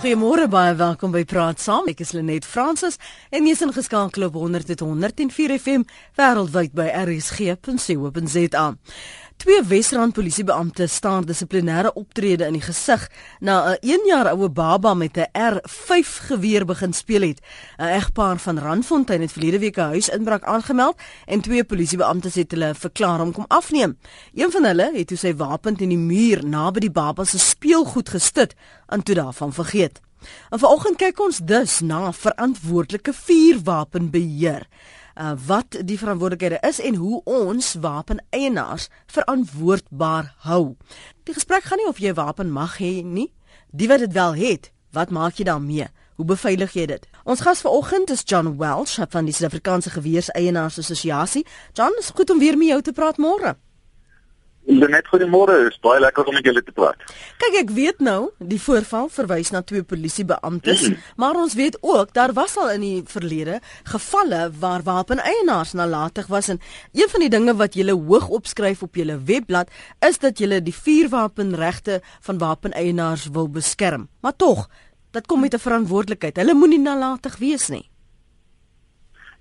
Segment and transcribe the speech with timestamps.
[0.00, 1.84] Goeiemôre baie welkom by Praat Saam.
[1.92, 2.94] Ek is Lenet Fransis
[3.36, 5.82] en jy's ingeskakel op 100.104 FM
[6.16, 8.64] wêreldwyd by rsg.co.za.
[9.40, 13.06] Twee Wesrand polisiebeampte staan dissiplinêre optrede in die gesig
[13.40, 17.40] na 'n 1 jaar oue baba met 'n R5 geweer begin speel het.
[17.78, 22.74] 'n Egpaar van Randfontein het verlede week 'n huisinbraak aangemeld en twee polisiebeamptes het hulle
[22.74, 23.98] verklaar om kom afneem.
[24.34, 28.08] Een van hulle het toe sy wapen teen die muur naby die baba se speelgoed
[28.08, 28.54] gestit
[28.88, 30.00] en toe daarvan vergeet.
[30.50, 34.66] En vanoggend kyk ons dus na verantwoordelike vuurwapenbeheer
[35.20, 40.76] uh, wat die verantwoordelikhede is en hoe ons wapeneienaars verantwoordbaar hou.
[41.28, 43.32] Die gesprek gaan nie of jy 'n wapen mag hê nie.
[43.70, 45.86] Die wat dit wel het, wat maak jy daarmee?
[46.16, 47.06] Hoe beveilig jy dit?
[47.24, 51.46] Ons gas vanoggend is John Welsh van die Suid-Afrikaanse Geweerseienaars Assosiasie.
[51.72, 53.56] John, is goed om weer met jou te praat môre.
[54.70, 57.00] Net goeiemôre, is baie lekker om met julle te praat.
[57.42, 60.98] Kyk, ek weet nou, die voorval verwys na twee polisiebeamptes, mm.
[61.18, 63.58] maar ons weet ook daar was al in die verlede
[63.90, 66.60] gevalle waar wapeneienaars nalatig was en
[66.94, 69.72] een van die dinge wat julle hoog opskryf op julle webblad
[70.06, 74.06] is dat julle die vuurwapenregte van wapeneienaars wil beskerm.
[74.22, 74.68] Maar tog,
[75.10, 76.36] dit kom met 'n verantwoordelikheid.
[76.36, 77.90] Hulle moenie nalatig wees nie.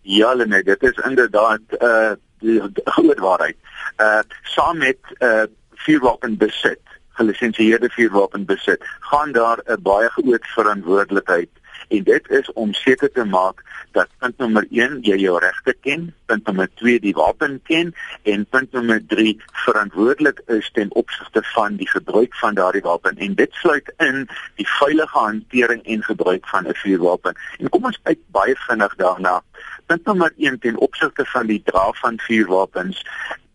[0.02, 3.58] Ja, Lene, dit is inderdaad 'n uh, die groot waarheid.
[4.00, 5.44] Uh saam met uh
[5.86, 6.81] vuurwapen besit,
[7.19, 11.50] gelisensieerde vuurwapen besit, gaan daar 'n baie groot verantwoordelikheid
[11.88, 16.14] en dit is om seker te maak dat punt nommer 1 jy jou regte ken,
[16.25, 21.75] punt nommer 2 die wapen ken en punt nommer 3 verantwoordelik is ten opsigte van
[21.75, 26.67] die gebruik van daardie wapen en dit sluit in die veilige hantering en gebruik van
[26.67, 27.36] 'n vuurwapen.
[27.59, 29.42] En kom ons kyk baie vinnig daarna
[29.89, 33.02] punt nommer 1 ten opsigte van die dra van vuurwapens.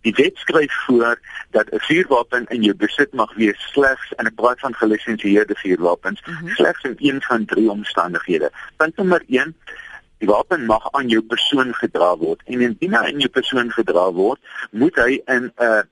[0.05, 4.34] Die wet skryf voor dat 'n vuurwapen in jou besit mag wees slegs in 'n
[4.34, 6.48] praat van gelisensieerde vuurwapens, mm -hmm.
[6.48, 8.50] slegs in een van drie omstandighede.
[8.77, 9.56] Punt nommer 1
[10.19, 14.12] Die wapen mag aan jou persoon gedra word en indien hy aan jou persoon gedra
[14.12, 15.82] word, moet hy in 'n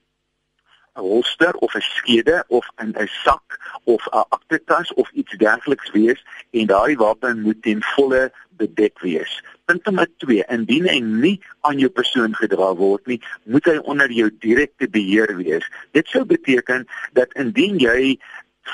[0.97, 5.91] 'n holster of 'n skede of in 'n sak of 'n aktetas of iets dergeliks
[5.91, 9.45] wees en daardie wapen moet ten volle bedek wees.
[9.85, 14.29] Nommer 2, indien hy nie aan jou persoon gedra word nie, moet hy onder jou
[14.45, 15.67] direkte beheer wees.
[15.97, 16.87] Dit sou beteken
[17.19, 18.19] dat indien jy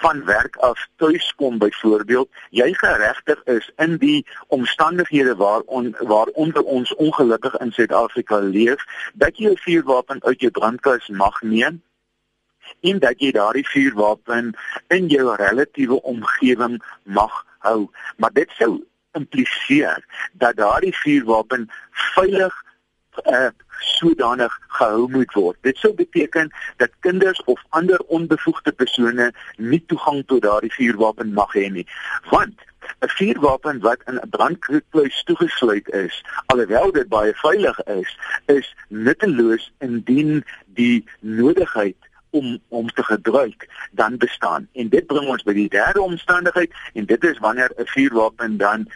[0.02, 6.28] van werk af tuis kom byvoorbeeld, jy geregtig is in die omstandighede waar on, waar
[6.34, 8.84] onder ons ongelukkig in Suid-Afrika leef,
[9.14, 11.82] dat jy 'n vuurwapen uit jou brandkas mag neem
[12.80, 14.54] en dat jy daardie vuurwapen
[14.88, 17.88] in jou relatiewe omgewing mag hou.
[18.16, 22.64] Maar dit sou impliseer dat daardie vuurwapen veilig
[23.26, 23.48] uh,
[23.78, 25.56] sodanig gehou moet word.
[25.60, 31.54] Dit sou beteken dat kinders of ander onbevoegde persone nie toegang tot daardie vuurwapen mag
[31.54, 31.86] hê nie.
[32.30, 32.66] Want
[33.00, 39.72] 'n vuurwapen wat in 'n brandkluis toegesluit is, alhoewel dit baie veilig is, is nutteloos
[39.78, 42.07] indien die nodigheid
[42.38, 44.68] om om te gebruik dan bestaan.
[44.72, 48.88] En dit bring ons by die derde omstandigheid en dit is wanneer 'n vuurwapen dan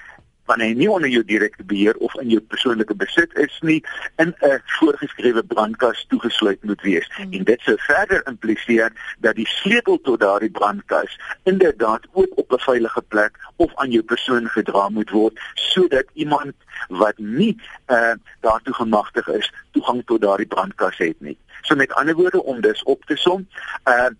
[0.52, 3.80] wanneer hy nie onder jou direkte beheer of in jou persoonlike besit is nie
[4.22, 7.08] in 'n voorgeskrewe brandkas toegesluit moet wees.
[7.16, 7.32] Hmm.
[7.32, 12.64] En dit sou verder impliseer dat die sleutel tot daardie brandkas inderdaad ook op 'n
[12.68, 16.52] veilige plek of aan jou persoon gedra moet word sodat iemand
[16.88, 21.38] wat nie uh, daartoe gemagtig is toegang tot daardie brandkas het nie.
[21.62, 23.48] So met ander woorde om dus op te som,
[23.84, 24.10] uh,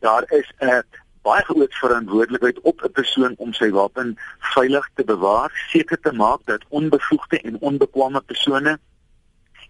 [0.00, 0.78] daar is 'n uh,
[1.24, 4.16] baie groot verantwoordelikheid op 'n persoon om sy wapen
[4.54, 8.78] veilig te bewaar, seker te maak dat onbevoegde en onbekwame persone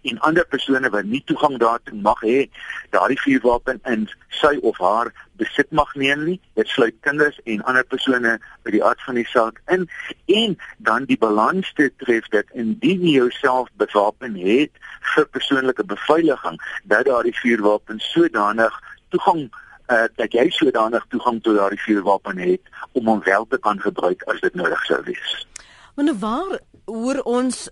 [0.09, 2.45] en ander persone wat nie toegang daartoe mag hê,
[2.93, 6.37] daardie vuurwapen in sy of haar besit mag neem nie.
[6.59, 9.87] Dit sluit kinders en ander persone by die aard van die saak in
[10.25, 14.71] en dan die balans te tref dat indien jy jouself bewapen het
[15.15, 19.47] vir persoonlike beveiliging, dat daardie vuurwapen sodanig toegang
[19.87, 24.23] uh, dat jy sodanig toegang tot daardie vuurwapen het om hom wel te kan gebruik
[24.31, 25.47] as dit nodig sou wees.
[25.95, 27.69] Maar nou waar hoor ons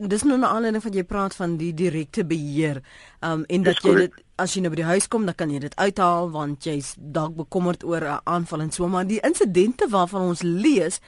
[0.00, 2.82] dis nou 'n aanleiding van jy praat van die direkte beheer.
[3.20, 5.58] Um en dat jy dit as jy nou by die huis kom, dan kan jy
[5.58, 10.22] dit uithaal want jy's dalk bekommerd oor 'n aanval en so maar die insidente waarvan
[10.22, 11.00] ons lees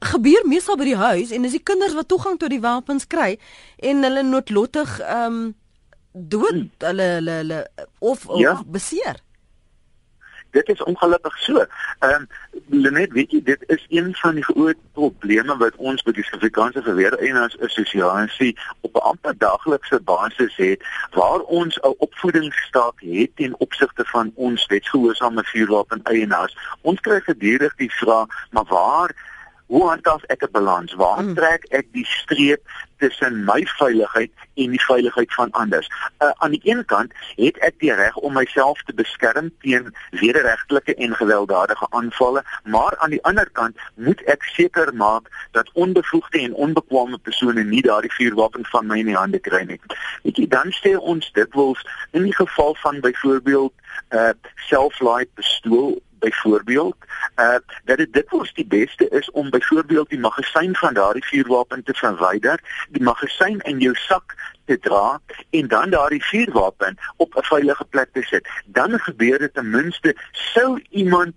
[0.00, 3.38] gebeur meestal by die huis en dis die kinders wat toegang tot die wapens kry
[3.76, 5.54] en hulle noodlottig um
[6.12, 6.70] dood hmm.
[6.78, 7.60] hulle hulle hulle
[7.98, 8.62] of, of ja.
[8.66, 9.20] beseer
[10.56, 11.64] dit is ongelukkig so.
[11.98, 12.26] Ehm um,
[12.82, 16.82] Lenet, weet jy, dit is een van die groot probleme wat ons by die Suid-Afrikaanse
[16.86, 24.04] Verweereienaars Assosiasie op 'n amper daaglikse basis het waar ons 'n opvoedingsstaat het ten opsigte
[24.14, 26.56] van ons wetsgehoorsame vuurwapen eienaars.
[26.80, 29.10] Ons kry gedurig die vraag, maar waar
[29.66, 30.94] hoe handhaaf ek 'n balans?
[30.94, 31.34] Waar mm.
[31.34, 32.62] trek ek die streep
[32.98, 35.86] tussen my veiligheid en die veiligheid van ander?
[36.18, 40.94] Uh, aan die een kant het ek die reg om myself te beskerm teen wederregtelike
[40.94, 46.54] en gewelddadige aanvalle, maar aan die ander kant moet ek seker maak dat onbevoegde en
[46.54, 49.80] onbekwame persone nie daardie vuurwapen van my in die hande kry nie.
[50.22, 51.82] Weet jy, dan sê ons dit wels
[52.12, 53.72] in die geval van byvoorbeeld
[54.10, 54.30] 'n uh,
[54.68, 56.96] self-light pistool byvoorbeeld
[57.36, 61.94] uh dat dit dikwels die beste is om byvoorbeeld die magasyn van daardie vuurwapen te
[61.94, 64.34] verwyder, die magasyn in jou sak
[64.66, 65.20] te dra
[65.50, 68.48] en dan daardie vuurwapen op 'n veilige plek te sit.
[68.66, 71.34] Dan gebeur dit ten minste sou iemand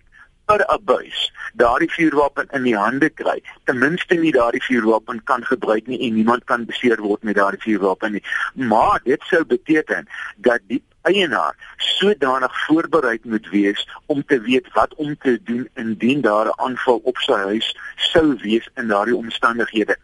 [0.49, 1.29] per abuis
[1.61, 3.37] daardie vuurwapen in die hande kry.
[3.69, 7.61] Ten minste nie daardie vuurwapen kan gebruik nie en niemand kan beseer word met daardie
[7.65, 8.23] vuurwapen nie.
[8.71, 10.09] Maar dit sou beteken
[10.49, 16.21] dat die eienaar sodanig voorbereid moet wees om te weet wat om te doen indien
[16.21, 19.97] daar 'n aanval op sy huis sou wees in daardie omstandighede.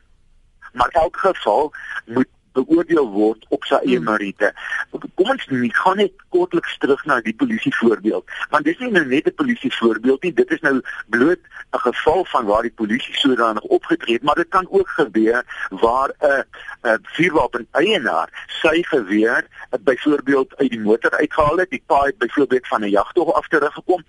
[0.73, 1.73] Maar in elk geval
[2.05, 4.09] moet beoordeel word op sy eie hmm.
[4.09, 4.51] meriete.
[4.91, 9.05] Kom ons nie gaan net kortliks terug na die polisie voorbeeld, want dis nie nou
[9.05, 10.81] net 'n polisie voorbeeld nie, dit is nou
[11.13, 11.39] bloot
[11.75, 16.11] 'n geval van waar die polisie sodanig opgetree het, maar dit kan ook gebeur waar
[16.19, 16.43] 'n
[16.83, 18.29] 'n vuurwapen eienaar
[18.61, 19.47] sy geweer
[19.83, 24.03] byvoorbeeld uit die motor uitgehaal het, die paai byvoorbeeld van 'n jagtog af teruggekom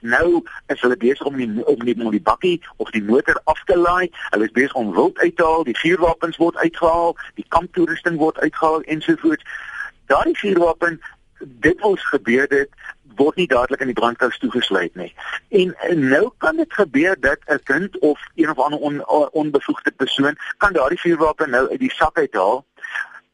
[0.00, 3.78] Nou is hulle besig om die om die, die bakkie of die motor af te
[3.78, 4.10] laai.
[4.30, 8.38] Hulle is besig om wild uit te haal, die vuurwapens word uitgehaal, die kamptoerusting word
[8.38, 9.44] uitgehaal ensovoorts.
[10.06, 11.00] Daardie vuurwapen
[11.40, 12.68] dit ons gebeur dit
[13.16, 15.12] word nie dadelik in die brandkous toegesluit nie.
[15.48, 19.90] En, en nou kan dit gebeur dat 'n kind of een of ander on, onbevoegde
[19.90, 22.64] persoon kan daardie vuurwapen nou uit die sak uithaal.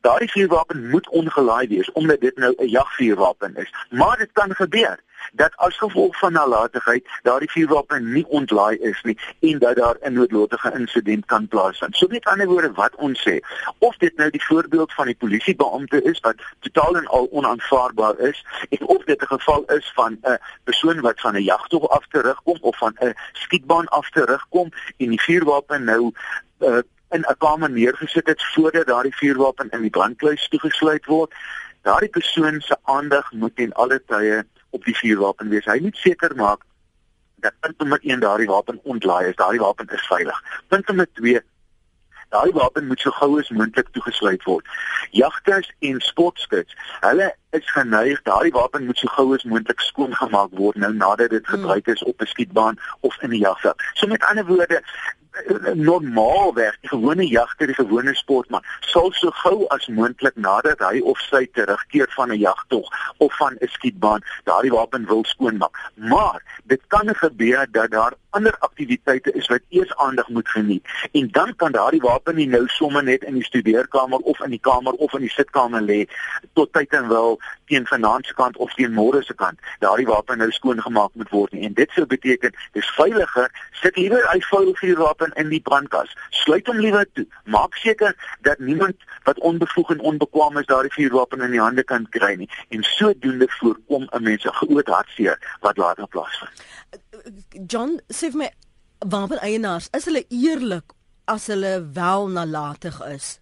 [0.03, 3.75] Daardie vuurwapen moet ongelaai wees omdat dit nou 'n jagvuurwapen is.
[3.91, 4.99] Maar dit kan gebeur
[5.33, 10.13] dat as gevolg van nalatigheid daardie vuurwapen nie ontlaai is nie en dat daar 'n
[10.13, 11.97] noodlottige insident kan plaasvind.
[11.97, 13.39] So met ander woorde wat ons sê,
[13.79, 18.45] of dit nou die voorbeeld van die polisiebeampte is wat totaal en al onaanvaarbaar is,
[18.69, 22.59] en of dit 'n geval is van 'n persoon wat van 'n jagtog af terugkom
[22.61, 26.13] of van 'n skietbaan af terugkom en die vuurwapen nou
[26.61, 26.79] uh,
[27.13, 31.35] in 'n kamer neergesit het voordat daardie vuurwapen in die brandkluis toegesluit word,
[31.83, 35.65] daardie persoon se aandag moet ten alle tye op die vuurwapen wees.
[35.65, 36.65] Hy moet seker maak
[37.37, 40.43] dat punt nommer 1 daardie wapen ontlaai is, daardie wapen is veilig.
[40.69, 41.43] Punt nommer 2
[42.33, 44.69] Daai wapen moet so gou as moontlik toegesluit word.
[45.11, 47.27] Jagters en sportskuts, hulle
[47.59, 51.59] is geneig daai wapen moet so gou as moontlik skoongemaak word nou nadat dit hmm.
[51.59, 53.85] gebruik is op 'n skietbaan of in 'n jagveld.
[54.01, 54.81] So met ander woorde,
[55.75, 61.21] normaal werk gewone jagter die gewone sportman sal so gou as moontlik nadat hy of
[61.29, 62.89] sy terugkeer van 'n jagtog
[63.19, 65.79] of van 'n skietbaan daardie wapen wil skoonmaak.
[65.95, 71.29] Maar dit kan gebeur dat daar ander aktiwiteite is wat eers aandag moet geniet en
[71.39, 74.93] dan kan daardie wapen nie nou sommer net in die studeerkamer of in die kamer
[74.93, 76.01] of in die sitkamer lê
[76.53, 80.51] tot tyd en wil teen se kant of teen môre se kant daardie wapen nou
[80.51, 83.49] skoongemaak moet word nie en dit sou beteken dis veiliger
[83.83, 86.13] sit liewer hy vuil vuurwapen wapen in die brandkas.
[86.31, 87.27] Sluit hom liewer toe.
[87.45, 92.07] Maak seker dat niemand wat onbevoeg en onbekwame is daardie vuurwapen in die hande kan
[92.11, 96.63] kry nie en sodoende voorkom 'n mens 'n groot hartseer wat later plaasvind.
[97.67, 98.51] John, sê vir my
[99.13, 100.95] wapen eienaars, is hulle eerlik
[101.31, 103.39] as hulle wel nalatig is?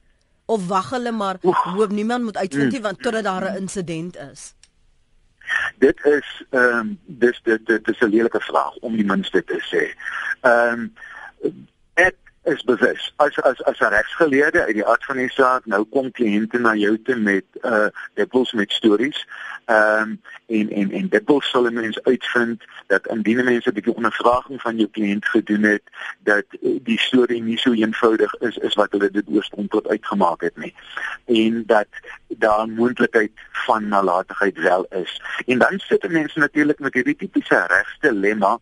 [0.51, 4.55] Of wag hulle maar hoop niemand moet uitvind nie want totdat daar 'n insident is?
[5.79, 9.61] Dit is ehm um, dis dit dit is 'n lelike vraag om die minste te
[9.71, 9.85] sê.
[10.41, 10.91] Ehm
[11.43, 11.67] um,
[12.50, 13.12] is bewus.
[13.16, 16.75] As as as 'n regsgeleerde uit die aard van die saak nou kom kliënte na
[16.75, 19.26] jou toe met uh dikwels met stories.
[19.64, 24.61] Ehm um, en en en dikwels sal mense uitvind dat indien mense 'n bietjie ondervraging
[24.61, 25.83] van jou kliënt gedoen het
[26.19, 30.75] dat die storie nie so eenvoudig is is wat hulle dit oorspronklik uitgemaak het nie.
[31.26, 31.88] En dat
[32.28, 35.23] daar moontlikheid van nalatigheid wel is.
[35.47, 38.59] En dan sit mense natuurlik met hierdie tipiese regsdilemma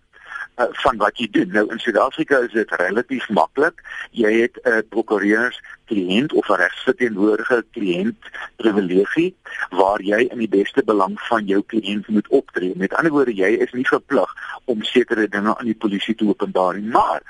[0.58, 1.50] uh, van wat jy doen.
[1.52, 3.82] Nou in Suid-Afrika is dit relatief maklik.
[4.10, 9.34] Jy het 'n uh, prokureurs kliënt of 'n regsverteenwoordiger kliënt privilegie
[9.70, 12.72] waar jy in die beste belang van jou kliënt moet optree.
[12.76, 14.34] Met ander woorde, jy is nie verplig
[14.64, 17.22] om sekere dinge aan die polisie te openbaar nie, maar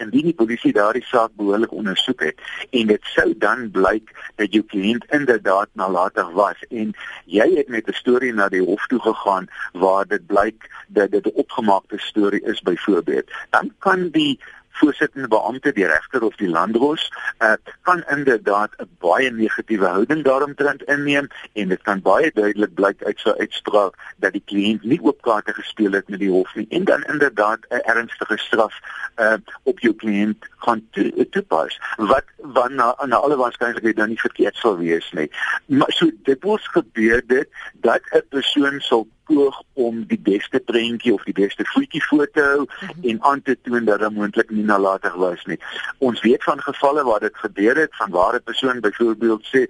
[0.00, 4.62] indien die polisie daardie saak behoorlik ondersoek het en dit sou dan blyk dat jou
[4.72, 6.94] kliënt inderdaad nalatig was en
[7.26, 11.26] jy het met 'n storie na die hof toe gegaan waar dit blyk dat dit
[11.26, 14.38] 'n opgemaakte storie is byvoorbeeld dan kan die
[14.70, 20.82] voorsittende beampte die regter of die landros uh, kan inderdaad 'n baie negatiewe houding daaromtrent
[20.82, 25.22] inneem en dit kan baie duidelik blyk uit sy uitspraak dat die kliënt nie oop
[25.22, 28.74] kaarte gespeel het met die hof nie en dan inderdaad 'n ernstige straf
[29.16, 30.82] uh, op jou kliënt gaan
[31.30, 35.30] toepas wat wanneer aan alle waarskynlikheid dan nie verkeerd sal wees nie.
[35.66, 41.14] Maar so dit word gebeur dit dat 'n persoon sal poog om die beste prentjie
[41.14, 43.10] of die beste voetjie voor te hou mm -hmm.
[43.10, 45.60] en aan te toon dat dit moontlik nie nalatig was nie.
[45.98, 49.60] Ons weet van gevalle waar dit gebeur het van waar 'n persoon byvoorbeeld sê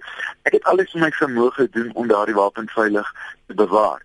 [0.41, 3.13] ek het alles in my vermoë gedoen om daardie wapen veilig
[3.47, 4.01] te bewaar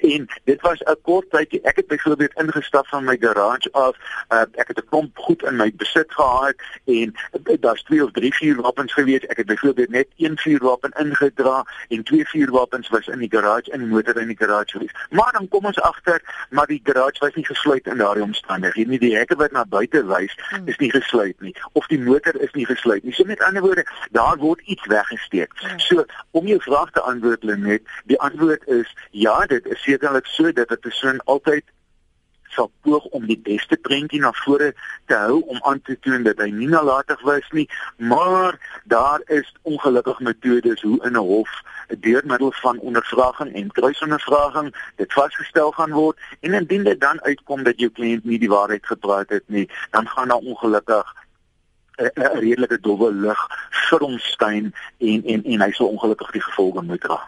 [0.00, 1.60] en dit was 'n kort tydjie.
[1.62, 3.96] Ek het byvoorbeeld ingestap van my garage af.
[4.28, 8.10] Uh, ek het 'n klomp goed in my besit gehad en uh, daar's twee of
[8.10, 9.26] drie vuurwapens gewees.
[9.26, 13.78] Ek het byvoorbeeld net een vuurwapen ingedra en twee vuurwapens was in die garage in
[13.78, 14.94] die motor in die garage gewees.
[15.10, 18.98] Maar dan kom ons agter maar die garage was nie gesluit in daardie omstandighede nie.
[18.98, 20.68] Die hekke wat na buite wys hmm.
[20.68, 21.54] is nie gesluit nie.
[21.72, 23.12] Of die motor is nie gesluit nie.
[23.12, 25.52] So met ander woorde daar word iets weggesteek.
[25.54, 25.78] Hmm.
[25.78, 30.52] so om jou vraag te antwoord Lenet die antwoord is ja dit is sekerlik so
[30.52, 31.64] dat 'n persoon altyd
[32.54, 34.72] sal poog om die beste prentjie na vore
[35.10, 39.48] te hou om aan te toon dat hy nie nalatig was nie, maar daar is
[39.62, 41.52] ongelukkig metodes hoe in 'n hof
[42.00, 47.62] deur middel van ondervraging en kruisondervraging dit vasgestel gaan word en indien dit dan uitkom
[47.62, 51.14] dat jou kliënt nie die waarheid gepraat het nie, dan gaan daar ongelukkig
[51.98, 53.40] 'n redelike dowwe lig
[53.88, 57.20] vir hom skyn en en en hy sou ongelukkig die gevolge moet dra.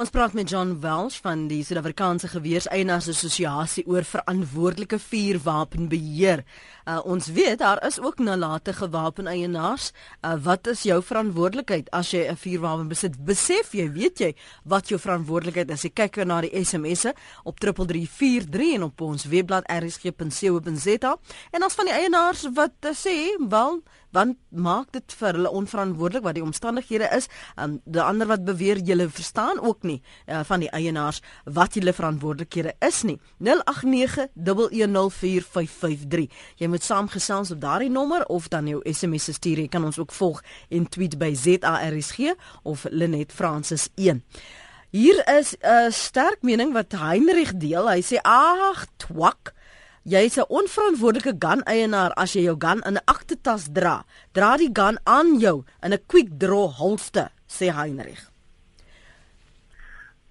[0.00, 6.40] Ons praat met John Welsh van die Suid-Afrikaanse Geweerseienaars Assosiasie oor verantwoordelike vuurwapenbeheer.
[6.88, 9.90] Uh, ons weet daar is ook nalatige wapeneienaars.
[10.24, 13.20] Uh, wat is jou verantwoordelikheid as jy 'n vuurwapen besit?
[13.24, 15.84] Besef jy, weet jy wat jou verantwoordelikheid is?
[15.84, 17.12] Jy kyk na die SMS'e
[17.44, 21.16] op 3343 en op ons webblad rsg.co.za.
[21.52, 26.24] En as van die eienaars wat uh, sê, wel want maak dit vir hulle onverantwoordelik
[26.24, 27.28] wat die omstandighede is.
[27.56, 31.92] Um die ander wat beweer julle verstaan ook nie uh, van die eienaars wat julle
[31.92, 33.20] verantwoordelikhede is nie.
[33.44, 33.50] 0891104553.
[36.60, 39.58] Jy moet saamgesels op daardie nommer of dan jou SMS stuur.
[39.58, 42.18] Jy kan ons ook volg en tweet by ZARSG
[42.62, 44.24] of Lenet Francis 1.
[44.90, 47.88] Hier is 'n sterk mening wat Heinrich deel.
[47.88, 49.54] Hy sê: "Ag, twak."
[50.02, 54.04] Jy's 'n onverantwoordelike gun eienaar as jy jou gun in 'n aktetas dra.
[54.32, 58.30] Dra die gun aan jou in 'n quick draw holster, sê Heinrich.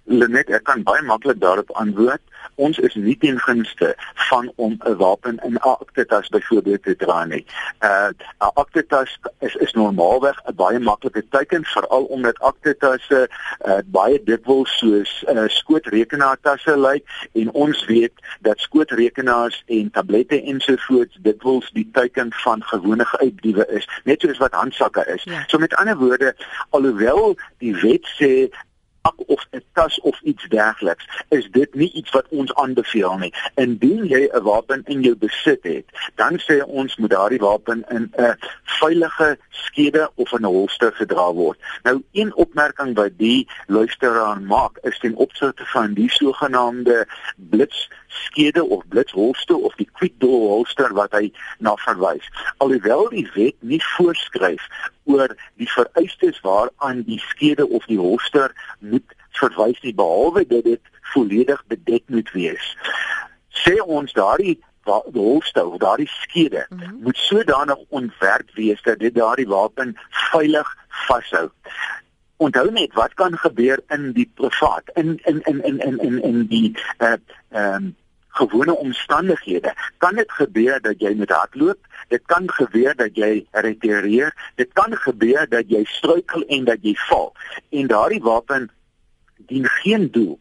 [0.05, 2.21] Lenet, ek kan baie maklik daarop antwoord.
[2.59, 3.93] Ons is nie teen gunste
[4.29, 7.45] van om 'n wapen in 'n aktetas byvoorbeeld te dra nie.
[7.79, 13.29] Uh 'n aktetas is is normaalweg 'n baie maklike teken veral omdat aktetasse
[13.65, 21.17] uh baie dikwels soos uh skootrekenaartasse lyk en ons weet dat skootrekenaars en tablette ensovoorts
[21.21, 25.23] dikwels die teken van gewone uitdiewe is, net soos wat handsakke is.
[25.23, 25.43] Ja.
[25.47, 26.35] So met ander woorde,
[26.69, 28.49] alhoewel die wet sê
[29.25, 33.33] of 'n tas of iets dergeliks, is dit nie iets wat ons aanbeveel nie.
[33.55, 38.11] Indien jy 'n wapen in jou besit het, dan sê ons moet daardie wapen in
[38.17, 38.35] 'n
[38.79, 41.59] veilige skede of in 'n holster gedra word.
[41.83, 48.63] Nou een opmerking wat die luisteraar maak is ten opsigte van die sogenaamde blits skede
[48.63, 52.29] of blitsholster of die quick door holster wat hy na verwys.
[52.57, 54.67] Alhoewel die wet nie voorskryf
[55.03, 60.81] oor die vereistes waaraan die skede of die holster moet verwys nie behalwe dat dit
[61.13, 62.73] volledig bedek moet wees.
[63.63, 64.57] Sê ons daardie
[64.89, 66.99] of daardie skede mm -hmm.
[67.01, 71.49] moet sodanig ontwerp wees dat dit daardie wapen veilig vashou.
[72.37, 76.45] Onthou net wat kan gebeur in die privaat in in in in in in in
[76.47, 77.13] die uh
[77.49, 77.95] ehm um,
[78.27, 79.73] gewone omstandighede.
[79.97, 81.79] Kan dit gebeur dat jy met hardloop?
[82.07, 84.33] Dit kan gebeur dat jy retireer.
[84.55, 87.33] Dit kan gebeur dat jy struikel en dat jy val.
[87.69, 88.69] En daardie wapen
[89.47, 90.39] dien geen doel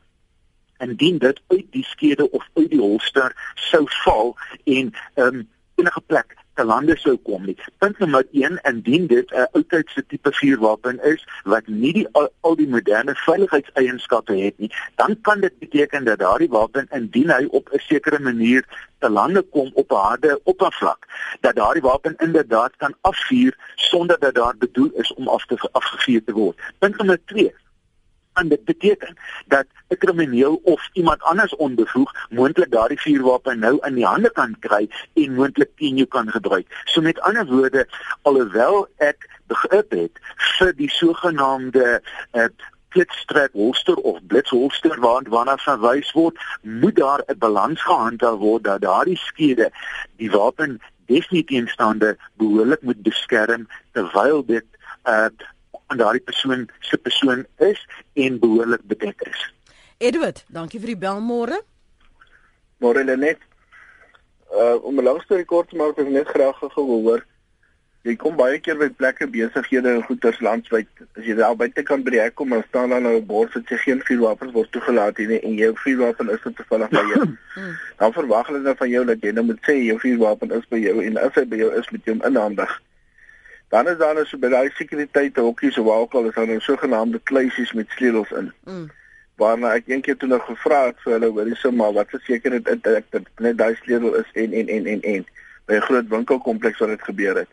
[0.79, 6.37] indien dit uit die skede of uit die holster sou val en um, enige plek
[6.59, 7.55] te lande sou kom nie.
[7.79, 12.57] Punt nommer 1, indien dit 'n oudtydse tipe vuurwapen is wat nie die al, al
[12.57, 17.71] die moderne veiligheidseienskappe het nie, dan kan dit beteken dat daardie wapen indien hy op
[17.73, 18.65] 'n sekere manier
[18.99, 21.07] te lande kom op 'n harde oppervlak,
[21.41, 26.25] dat daardie wapen inderdaad kan afvuur sonder dat daar bedoel is om af te afgevuur
[26.25, 26.59] te word.
[26.79, 27.55] Punt nommer 2
[28.39, 29.17] en dit beteken
[29.47, 34.57] dat 'n krimineel of iemand anders onbevoeg moontlik daardie vuurwapen nou in die hande kan
[34.59, 36.67] kry en moontlik teen jou kan gebruik.
[36.85, 37.89] So met ander woorde,
[38.23, 40.19] alhoewel ek begrip het
[40.59, 42.03] vir die sogenaamde
[42.33, 42.49] uh,
[42.89, 48.81] klitstrap holster of blitsholster waant waarna verwys word, moet daar 'n balans gehandhaaf word dat
[48.81, 49.71] daardie skede
[50.17, 54.67] die wapen definitief instaande behoorlik moet beskerm terwyl dit
[55.05, 55.29] uh
[55.89, 57.81] aan daardie persoon se persoon is
[58.13, 59.41] en behoorlik bedek is.
[59.99, 61.61] Edward, dankie vir die bel môre.
[62.79, 63.41] Môre net.
[64.53, 67.25] Uh om 'n lang storie kort te maak, ek net graag gehoor.
[68.07, 70.89] Jy kom baie keer by plekke besighede en goederes landwyd.
[71.19, 73.53] As jy daar buite kan by die hek kom, dan staan daar nou 'n bord
[73.55, 77.27] wat sê geen vuurwapens word toegelaat nie en jou vuurwapen is toevallig by jou.
[77.59, 77.75] Hmm.
[77.99, 80.79] dan verwag hulle dan van jou dat jy nou moet sê jou vuurwapen is by
[80.79, 82.83] jou en as hy by jou is, moet jy hom inhandig.
[83.69, 86.47] Dan is daar nou so by daai sekuriteite hokkies of waar ook al is daar
[86.47, 88.53] nou sogenaamde kluisies met sleutels in.
[88.65, 88.87] Mm.
[89.37, 92.65] Waarna ek eendag toe nog gevra het vir hulle hoorie so maar wat verseker dit
[92.65, 95.27] dat ek dit net daai sleutel is en en en en en
[95.69, 97.51] by 'n groot winkelkompleks waar dit gebeur het.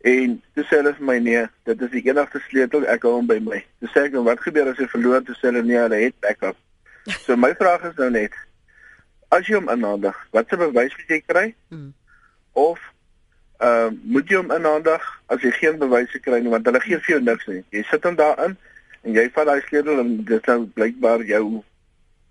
[0.00, 3.26] En toe sê hulle vir my nee, dit is die enigste sleutel, ek hou hom
[3.26, 3.64] by my.
[3.80, 5.24] Toe sê ek nou wat gebeur as hy verloor?
[5.26, 6.56] Toe sê hulle nee, hulle het backup.
[7.24, 8.36] So my vraag is nou net
[9.34, 11.54] as jy hom inhandig, wat se bewys moet jy kry?
[11.72, 11.92] Mm.
[12.52, 12.78] Of
[13.58, 16.98] Ehm uh, moet jy hom inhandig as jy geen bewyse kry nie want hulle gee
[17.02, 17.62] vir jou niks nie.
[17.74, 18.54] Jy sit hom daarin
[19.02, 21.42] en jy vat daai sleutel en dit nou blykbaar jou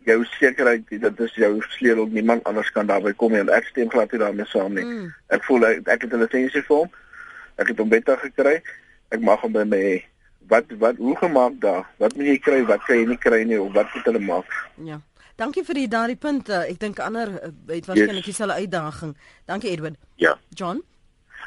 [0.08, 3.68] jou sekerheid dat dit is jou sleutel niemand anders kan daarby kom nie en ek
[3.68, 4.86] stem glad nie daarmee saam nie.
[4.88, 5.12] Mm.
[5.36, 6.90] Ek voel ek, ek het 'n lisensie vir hom.
[7.58, 8.62] Ek het hom beter gekry.
[9.12, 10.02] Ek mag hom by my hê.
[10.48, 11.86] Wat wat hoe gemaak daar?
[11.98, 12.66] Wat moet jy kry?
[12.66, 14.68] Wat kan jy nie kry nie of wat moet hulle maak?
[14.80, 15.02] Ja.
[15.36, 16.64] Dankie vir die daardie punte.
[16.70, 18.32] Ek dink ander eh, het waarskynlik yes.
[18.32, 19.18] dieselfde uitdaging.
[19.46, 19.98] Dankie Edwin.
[20.16, 20.40] Ja.
[20.50, 20.84] John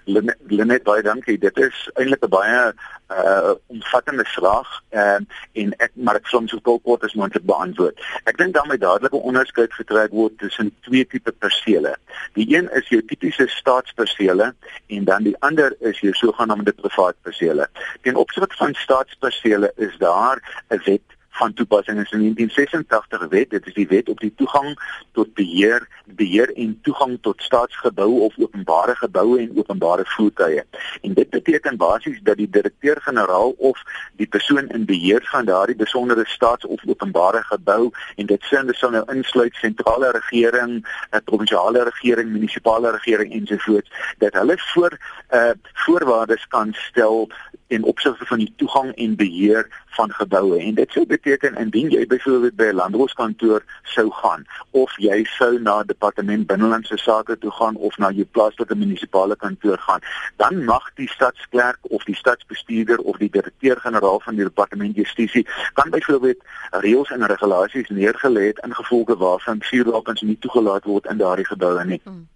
[0.04, 1.38] Lenet baie dankie.
[1.38, 2.72] Dit is eintlik 'n baie
[3.10, 7.98] uh omvattende vraag um, en ek maar ek soms so kort as moontlik beantwoord.
[8.24, 11.96] Ek dink daarmee dadelik 'n onderskeid getrek word tussen twee tipe persele.
[12.34, 14.54] Die een is jou tipiese staatspersele
[14.86, 17.68] en dan die ander is jou sogenaamde privaat persele.
[18.02, 23.50] Ten opsigte van staatspersele is daar 'n wet van toepassing is in 1986 wet.
[23.50, 24.78] Dit is die wet op die toegang
[25.12, 30.62] tot beheer beheer en toegang tot staatsgeboue of openbare geboue en openbare voertuie.
[31.02, 33.82] En dit beteken basies dat die direkteur-generaal of
[34.16, 38.76] die persoon in beheer van daardie besondere staats- of openbare gebou en dit sê dit
[38.76, 40.80] sal nou insluit sentrale regering,
[41.24, 44.98] provinsiale regering, munisipale regering ensovoorts dat hulle voor
[45.30, 47.28] uh voorwaardes kan stel
[47.66, 52.06] in opsigte van die toegang en beheer van geboue en dit sou beteken indien jy
[52.06, 57.76] byvoorbeeld by 'n landboukantoor sou gaan of jy sou na departement binnelandse sake toe gaan
[57.76, 60.00] of na jou plaaslike munisipale kantoor gaan
[60.36, 65.90] dan mag die stadsklerk of die stadsbestuurder of die direkteur-generaal van die departement justisie kan
[65.90, 71.84] byvoorbeeld reëls en regulasies neergelê het ingevolge waarvan vuurwapens nie toegelaat word in daardie geboue
[71.84, 72.28] nie hmm.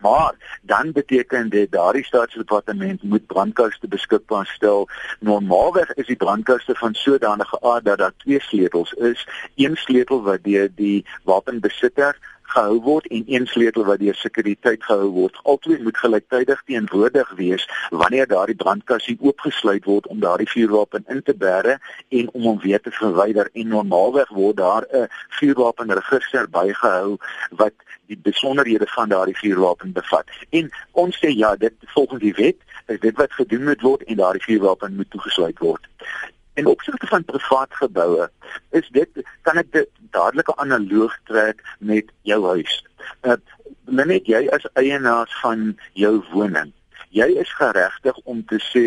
[0.00, 4.88] Maar dan beteken dit daardie staatsdepartement moet brandkaste beskikbaar stel.
[5.20, 9.28] Normaalweg is die brandkaste van sodanige aard dat daar twee sleutels is.
[9.56, 15.08] Een sleutel wat deur die wapenbesitter gehou word en een sleutel wat deur sekuriteit gehou
[15.16, 15.38] word.
[15.42, 21.34] Albei moet gelyktydig teenwoordig wees wanneer daardie brandkasie oopgesluit word om daardie vuurwapen in te
[21.34, 23.50] bære en om hom weer te verwyder.
[23.52, 25.08] En normaalweg word daar 'n
[25.40, 27.16] vuurwapenregister bygehou
[27.50, 27.74] wat
[28.06, 30.24] die besonderhede van daardie vuurwapen bevat.
[30.50, 32.56] En ons sê ja, dit volgens die wet
[32.86, 35.88] is dit wat gedoen moet word en daardie vuurwapen moet toegesluit word.
[36.58, 38.30] En opsigte van privaat geboue
[38.80, 42.74] is dit kan ek dit dadelik 'n analoog trek met jou huis.
[43.22, 43.38] Uh,
[43.84, 46.72] net jy as eienaar van jou woning
[47.10, 48.84] Jy is geregtig om te sê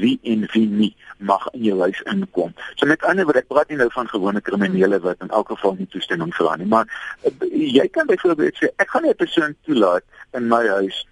[0.00, 2.52] wie en wie nie mag in jou huis inkom.
[2.76, 5.78] So met ander woorde, ek praat nie nou van gewone kriminele wat in elk geval
[5.78, 6.90] nie toestemming vra nie, maar
[7.24, 10.04] uh, jy kan byvoorbeeld sê ek gaan nie 'n persoon toelaat
[10.36, 11.06] in my huis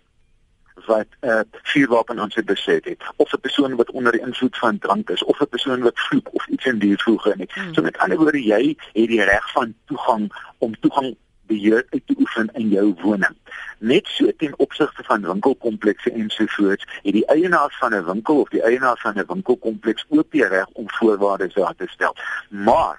[0.86, 4.58] wat 'n uh, vuurwapen aan sy besit het of 'n persoon wat onder die invloed
[4.58, 7.48] van drank is of 'n persoon wat vloek of iets in die voege nie.
[7.52, 7.74] Hmm.
[7.74, 11.16] So met ander woorde jy het die reg van toegang om toegang
[11.50, 13.36] beheer uit te oefen in jou woning.
[13.78, 18.62] Net so ten opsigte van winkelkomplekse ensovoorts, het die eienaar van 'n winkel of die
[18.62, 22.14] eienaar van 'n winkelkompleks ook die reg om voorwaardes daar te stel.
[22.48, 22.96] Maar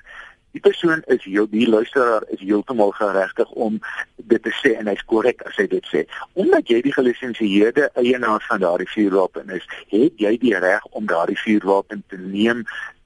[0.51, 3.79] Die persoon is heel die luisteraar is heeltemal geregtig om
[4.15, 6.05] dit te sê en hy's korrek as hy dit sê.
[6.33, 11.39] Omdat jy die gelisensieerde eienaar van daardie vuurwapen is, het jy die reg om daardie
[11.39, 12.65] vuurwapen te neem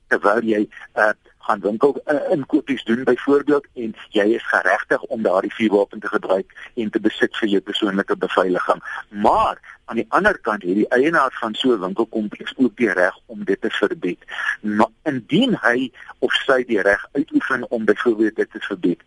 [0.09, 0.69] terwyl jy 'n
[1.01, 1.13] uh,
[1.47, 6.53] gaan winkel uh, inkopies doen byvoorbeeld en jy is geregtig om daardie vuurwapen te gebruik
[6.75, 8.81] en te besit vir jou persoonlike beveiliging.
[9.09, 13.17] Maar aan die ander kant het die eienaar van so 'n winkelkompleks ook die reg
[13.25, 14.23] om dit te verbied.
[14.61, 19.01] Maar indien hy of sy die reg uitoefen om byvoorbeeld dit te verbied,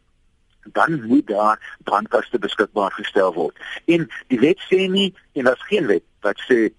[0.73, 3.57] dan moet daar brandkaste beskikbaar gestel word.
[3.85, 6.71] En die wet sê nie en daar's geen wet wat sê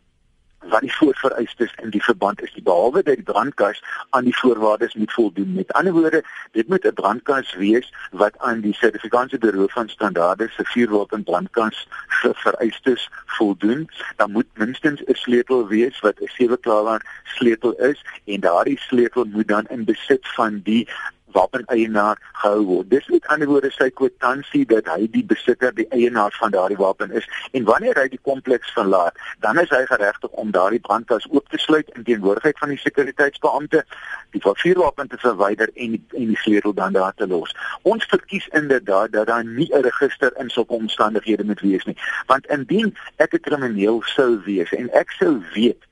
[0.60, 5.14] wat die voorvereistes in die verband is, behalwe dat die brandkas aan die voorwaardes moet
[5.14, 5.54] voldoen.
[5.54, 10.50] Met ander woorde, dit moet 'n brandkas wees wat aan die Suid-Afrikaanse Buro van Standaarde
[10.50, 11.88] se vuurwapen brandkas
[12.22, 13.90] vereistes voldoen.
[14.16, 19.26] Dan moet minstens 'n sleutel wees wat 'n sewe klaar sleutel is en daardie sleutel
[19.26, 20.88] moet dan in besit van die
[21.32, 22.90] wapeneienaar gehou word.
[22.90, 27.12] Dis met ander woorde sy kwitansie dat hy die besitter, die eienaar van daardie wapen
[27.12, 31.50] is en wanneer hy die kompleks verlaat, dan is hy geregtig om daardie brandkas oop
[31.50, 33.84] te sluit in teenwoordigheid van die sekuriteitsbeampte,
[34.36, 37.54] die vuurwapen te verwyder en die, en die sleutel dan daar te los.
[37.82, 42.46] Ons verkies inderdaad dat daar nie 'n register in sulke omstandighede moet wees nie, want
[42.46, 45.88] indien ek 'n krimineel sou wees en ek sou weet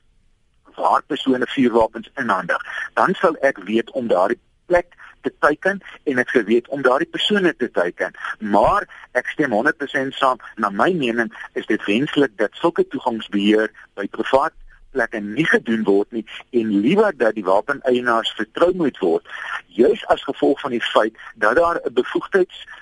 [0.74, 2.62] waar persone vuurwapens inhandig,
[2.94, 4.94] dan sal ek weet om daardie plek
[5.28, 8.14] te teiken en ek geweet om daardie persone te teiken.
[8.38, 8.88] Maar
[9.18, 10.40] ek stem 100% saam.
[10.56, 14.56] Na my mening is dit wenslik dat sulke toegangsbeheer by privaat
[14.96, 16.24] plekke nie gedoen word nie
[16.56, 19.26] en liewer dat die wapeneienaars vertrou moet word
[19.78, 21.92] juis as gevolg van die feit dat daar 'n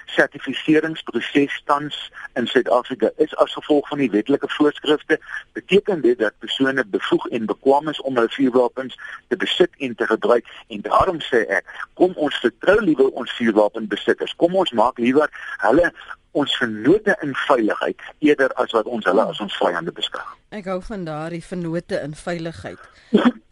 [0.07, 5.19] bevoegdheidssertifiseringsproses tans in Suid-Afrika is as gevolg van die wetlike voorskrifte
[5.53, 10.07] beteken dit dat persone bevoeg en bekwame is om hulle vuurwapens te besit en te
[10.07, 10.47] gebruik.
[10.69, 11.64] En daarom sê ek
[11.95, 14.37] kom ons vertrou liewer ons vuurwapenbesitters.
[14.37, 15.31] Kom ons maak liewer
[15.64, 15.92] hulle
[16.37, 20.25] ons vennote in veiligheid eerder as wat ons hulle as ons vyande beskou.
[20.55, 22.83] Ek hou van daardie vennote in veiligheid.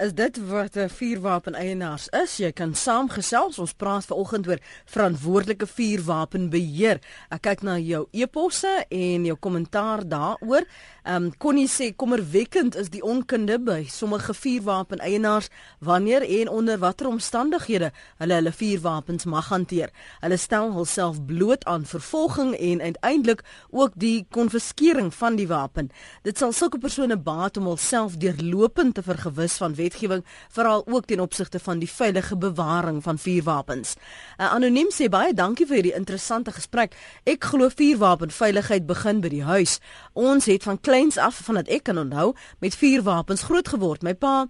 [0.05, 2.37] is dit wat 'n vuurwapen eienaars is?
[2.37, 3.59] Jy kan saamgesels.
[3.59, 6.99] Ons praat vanoggend oor verantwoordelike vuurwapenbeheer.
[7.31, 10.65] Ek kyk na jou eposse en jou kommentaar daaroor.
[11.05, 16.79] Ehm um, Connie sê kommerwekkend is die onkunde by sommige vuurwapen eienaars wanneer en onder
[16.79, 19.91] watter omstandighede hulle hulle vuurwapens mag hanteer.
[20.21, 25.91] Hulle stel hulself bloot aan vervolging en uiteindelik ook die konfiskering van die wapen.
[26.23, 31.21] Dit sal sulke persone baat om hulself deurlopend te vergewis van wetgewing, veral ook ten
[31.21, 33.95] opsigte van die veilige bewaring van vuurwapens.
[34.39, 36.97] 'n Anoniem sê baie dankie vir hierdie interessante gesprek.
[37.25, 39.79] Ek glo vuurwapenveiligheid begin by die huis.
[40.13, 44.03] Ons het van kleins af vandat ek kan onthou met vuurwapens groot geword.
[44.03, 44.49] My pa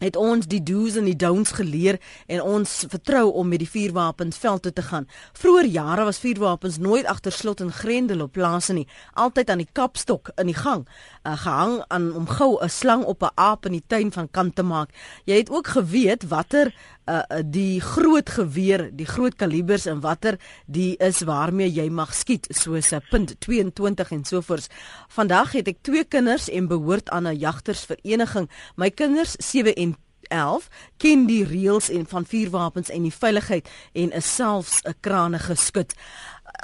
[0.00, 4.40] het ons die do's en die don'ts geleer en ons vertrou om met die vuurwapens
[4.40, 5.06] veld toe te gaan.
[5.36, 9.70] Vroeger jare was vuurwapens nooit agter slot en grendel op plase nie, altyd aan die
[9.72, 10.86] kapstok in die gang,
[11.22, 14.54] uh, gehang aan om gou 'n slang op 'n aap in die tuin van kant
[14.54, 14.90] te maak.
[15.24, 16.74] Jy het ook geweet watter
[17.06, 22.46] uh, die groot geweer, die groot kalibers en watter die is waarmee jy mag skiet,
[22.48, 24.68] soos 'n punt 22 en so voort.
[25.08, 28.50] Vandag het ek twee kinders en behoort aan 'n jagtersvereniging.
[28.76, 29.96] My kinders 7 en
[30.30, 35.38] 11 ken die reëls en van vuurwapens en die veiligheid en is selfs 'n krane
[35.38, 35.94] geskit.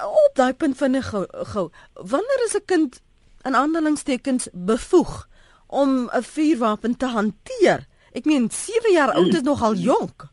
[0.04, 1.70] Op daai punt vinnig gou gou.
[1.94, 3.00] Wanneer is 'n kind
[3.46, 5.28] in aanhalingstekens bevoeg
[5.66, 7.87] om 'n vuurwapen te hanteer?
[8.12, 10.28] Ek meen 7 jaar oud is nogal jonk.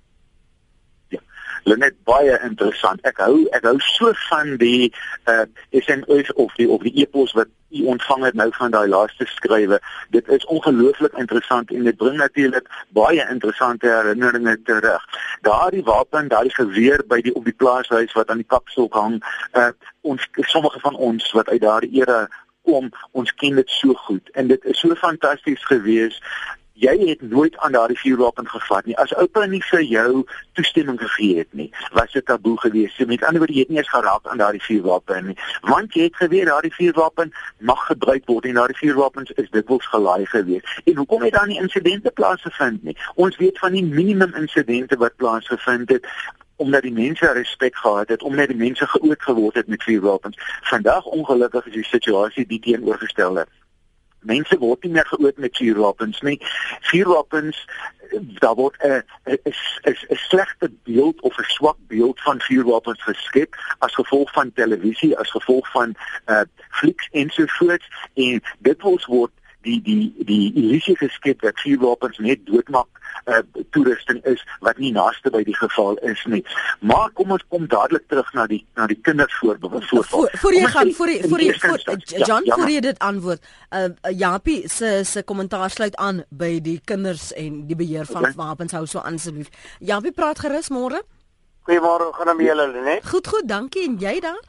[1.63, 2.99] Lenet baie interessant.
[3.07, 4.91] Ek hou ek hou so van die
[5.31, 9.25] uh SMS of die of die e-pos wat u ontvang het nou van daai laaste
[9.25, 9.79] skrywe.
[10.09, 15.07] Dit is ongelooflik interessant en dit bring natuurlik baie interessante herinneringe terug.
[15.41, 19.19] Daardie wapen, daai geweer by die op die plaashuis wat aan die kapstok hang,
[19.57, 19.71] uh
[20.03, 22.27] ons sommige van ons wat uit daardie era
[22.63, 26.23] kom, ons ken dit so goed en dit is so fantasties geweest
[26.73, 28.97] jy het nooit aan daardie vuurwapen gevat nie.
[28.97, 30.23] As oupa nie vir jou
[30.57, 32.97] toestemming gegee het nie, was dit taboe geweest.
[32.97, 35.37] So met ander woorde, jy het nie eens geraak aan daardie vuurwapen nie.
[35.69, 40.25] Want jy het geweet daardie vuurwapen mag gebruik word en daardie vuurwapens is dikwels gelaai
[40.25, 40.81] geweest.
[40.83, 42.97] En hoekom het daar nie insidente plaasgevind nie?
[43.15, 46.09] Ons weet van die minimum insidente wat plaasgevind het
[46.55, 50.37] omdat die mense respek gehad het, omdat die mense geoot geword het met vuurwapens.
[50.61, 53.47] Vandag ongelukkig is die situasie die teenoorgestelde
[54.23, 56.37] mense word nie meer geoot met vuurwapens nie.
[56.89, 57.59] Vuurwapens
[58.39, 59.39] daar word 'n 'n
[59.83, 65.31] 'n slegte beeld of 'n swak beeld van vuurwapens geskep as gevolg van televisie, as
[65.31, 65.95] gevolg van
[66.27, 69.31] uh flieks ensovoorts en dit word
[69.63, 73.39] die die die illusie geskep dat vuurwapens net doodmaak uh,
[73.71, 76.41] toerusting is wat nie naaste by die geval is nie.
[76.79, 80.05] Maar kom ons kom dadelik terug na die na die kinders voorbeeld voor.
[80.11, 81.79] Voor voor jy gaan voor voor jy voor
[82.27, 83.43] John ja, voor jy dit antwoord.
[83.69, 88.21] Uh, uh Japie se se kommentaar sluit aan by die kinders en die beheer van
[88.21, 88.33] okay.
[88.35, 89.49] wapens hou so asseblief.
[89.79, 91.01] Japie praat gerus môre.
[91.63, 92.97] Goeiemôre, gaan hom julle, né?
[93.07, 94.39] Goed goed, dankie en jy dan?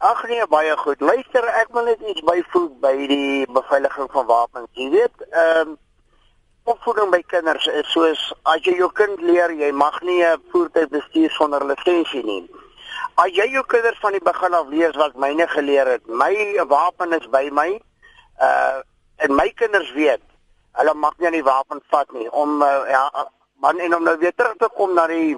[0.00, 1.00] Ag nee, baie goed.
[1.04, 4.70] Luister, ek wil net iets byvoeg by die beveiliging van wapens.
[4.80, 5.78] Jy weet, ehm um,
[6.70, 10.88] opvoeding by kinders is soos as jy jou kind leer jy mag nie 'n voertuig
[10.88, 12.48] bestuur sonder lisensie nie.
[13.16, 16.32] As jy jou kinders van die begin af leer wat myne geleer het, my
[16.68, 17.80] wapen is by my.
[18.40, 18.80] Uh
[19.16, 20.22] en my kinders weet,
[20.80, 23.28] hulle mag nie 'n wapen vat nie om uh, ja,
[23.60, 25.36] man en om nou weer terug te kom na die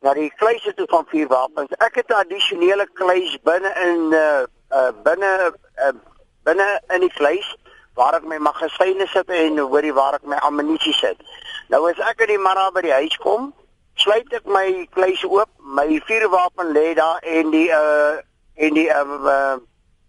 [0.00, 1.72] na die kluise toe van vuurwapens.
[1.78, 5.92] Ek het 'n addisionele kluis binne in uh, uh binne uh,
[6.44, 7.56] binne in die kluis
[7.94, 11.16] waar ek my magasyne sit en hoorie waar ek my ammunisie sit.
[11.68, 13.52] Nou as ek in die môre by die huis kom,
[13.94, 18.16] sluit ek my kluis oop, my vuurwapen lê daar en die uh
[18.56, 19.56] en die uh, uh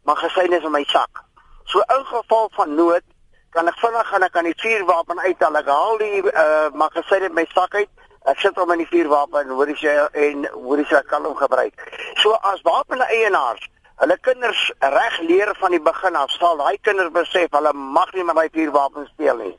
[0.04, 1.24] magasyne is in my sak.
[1.66, 3.04] So in geval van nood
[3.50, 5.56] kan ek vinnig gaan ek aan die vuurwapen uithaal.
[5.56, 7.90] Ek haal die uh magasyne uit my sak uit
[8.30, 9.94] Ek sit hom in die vuurwapen en hoor jy sê
[10.28, 11.74] en hoor jy sê kan hom gebruik.
[12.22, 13.68] So as wapeneienaars
[14.02, 18.26] hulle kinders reg leer van die begin af, sal daai kinders besef hulle mag nie
[18.26, 19.56] met daai vuurwapen speel nie.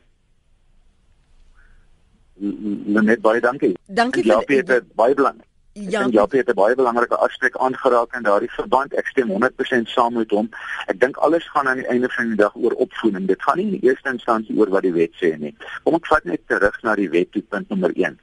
[2.42, 3.74] Net baie dankie.
[3.86, 5.48] Dankie vir die Peter, baie belangrik.
[5.74, 8.94] Ja, ja, dit is 'n baie belangrike aspek aangeraak in daardie verband.
[8.94, 10.50] Ek stem 100% saam met hom.
[10.86, 13.26] Ek dink alles gaan aan die einde van die dag oor opvoeding.
[13.26, 15.56] Dit gaan nie in die eerste instansie oor wat die wet sê nie.
[15.84, 18.20] Kom ek vat net terug na die wet toe punt nommer 1.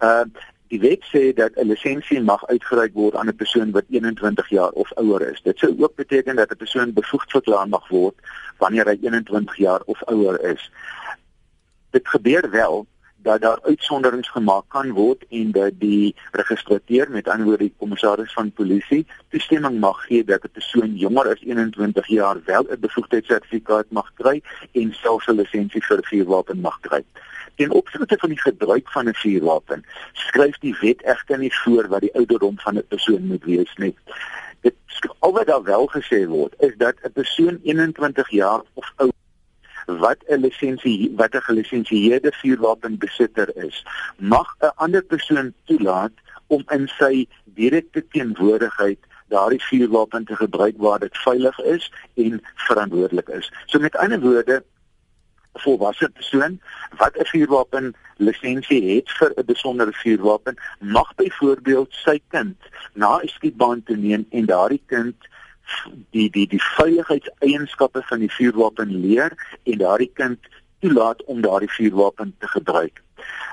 [0.00, 0.24] Uh
[0.68, 4.70] die wet sê dat 'n lisensie mag uitgereik word aan 'n persoon wat 21 jaar
[4.70, 5.40] of ouer is.
[5.42, 8.14] Dit sou ook beteken dat 'n persoon bevoegd verklaar mag word
[8.58, 10.70] wanneer hy 21 jaar of ouer is.
[11.90, 12.86] Dit gebeur wel
[13.22, 18.32] dat daar uitsonderings gemaak kan word en dat die registrateur met ander woorde die kommissaris
[18.32, 23.90] van polisie toestemming mag gee dat 'n persoon jonger as 21 jaar wel 'n bevoegdheidssertifikaat
[23.90, 27.04] mag kry en selfs 'n lisensie vir 'n vuurwapen mag kry.
[27.58, 32.00] Ten opsigte van die gebruik van 'n vuurwapen, skryf die wet egter nie voor wat
[32.00, 33.96] die ouderdom van 'n persoon moet wees nie.
[34.60, 34.74] Dit
[35.18, 39.16] al wat daar wel gesê word, is dat 'n persoon 21 jaar of ouer
[39.98, 46.12] wat 'n lisensie wat 'n gelisensieerde vuurwapenbesitter is, mag 'n ander persoon toelaat
[46.46, 53.28] om in sy direkte teenwoordigheid daardie vuurwapen te gebruik waar dit veilig is en verantwoordelik
[53.28, 53.52] is.
[53.66, 54.64] So met ander woorde,
[55.54, 56.60] volwasse persoon
[56.96, 62.56] wat 'n vuurwapen lisensie het vir 'n besondere vuurwapen mag byvoorbeeld sy kind
[62.94, 65.16] na 'n skietbaan toe neem en daardie kind
[66.10, 70.38] die die die veiligheidseienskappe van die vuurwapen leer en daardie kind
[70.80, 73.02] toelaat om daardie vuurwapen te gebruik.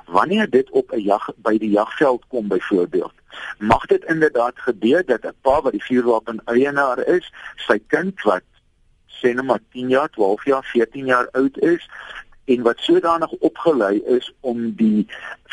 [0.06, 3.14] Wanneer dit op 'n jag by die jagveld kom byvoorbeeld,
[3.58, 8.44] mag dit inderdaad gebeur dat 'n pa wat die vuurwapen eienaar is, sy kind wat
[9.22, 11.90] sê net maar 10 jaar, 12 jaar, 14 jaar oud is
[12.46, 15.08] en wat sodanig opgelei is om die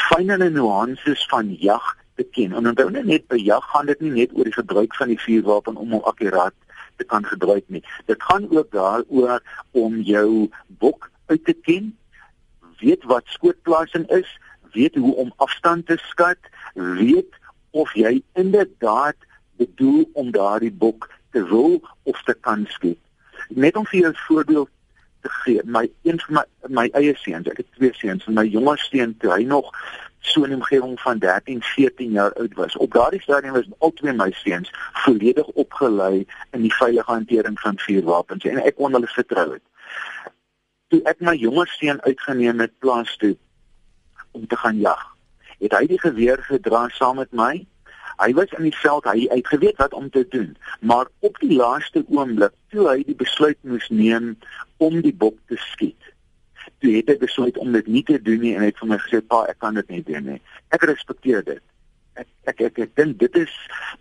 [0.09, 2.53] fynere nuances van jag te ken.
[2.53, 5.77] En onthou net by jag gaan dit nie net oor die gebruik van die vuurwapen
[5.77, 6.55] om hom akkuraat
[7.01, 7.83] te kan gebruik nie.
[8.07, 11.93] Dit gaan ook daaroor om jou bok uit te ken,
[12.83, 14.29] weet wat skootplasing is,
[14.77, 19.17] weet hoe om afstand te skat, weet of jy inderdaad
[19.57, 23.01] bedoel om daardie bok te wil of te kan skiet
[23.49, 24.71] net om vir jou 'n voorbeeld
[25.23, 28.79] te gee, my een van my my eie seuns, ek het twee seuns, my jonger
[28.79, 29.71] seun toe hy nog
[30.23, 32.77] so 'n omgewing van 13, 14 jaar oud was.
[32.77, 37.79] Op daardie stadium was al twee my seuns volledig opgelei in die veilige hantering van
[37.79, 39.63] vuurwapens en ek kon hulle vertrou het.
[40.89, 43.37] Toe ek my jonger seun uitgeneem het plaas toe
[44.31, 45.17] om te gaan jag,
[45.59, 47.67] het hy die geweer gedra saam met my
[48.21, 51.55] Hy was in die veld, hy het geweet wat om te doen, maar op die
[51.57, 54.37] laaste oomblik toe hy die besluit moes neem
[54.77, 56.13] om die bok te skiet.
[56.83, 58.99] Toe het hy besluit om dit nie te doen nie en hy het vir my
[58.99, 61.63] gesê, "Pa, ek kan dit nie doen nie." Ek respekteer dit
[62.15, 63.53] ek ek ek, ek dink dit is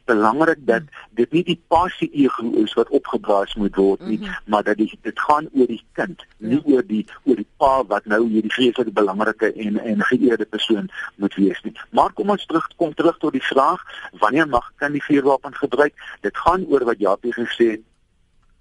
[0.10, 0.88] belangrik dat
[1.20, 4.52] dit nie die passie ego is wat opgeblaas moet word nie, mm -hmm.
[4.52, 6.74] maar dat dit dit gaan oor die kind, nie ja.
[6.74, 11.36] oor die oor die pa wat nou hierdie vreeslike belangrike en en geëerde persoon moet
[11.36, 11.76] wees nie.
[11.90, 13.84] Maar kom ons terug kom terug tot die vraag,
[14.20, 15.94] wanneer mag kan die vuurwapen gebruik?
[16.22, 17.90] Dit gaan oor wat Japie gesê het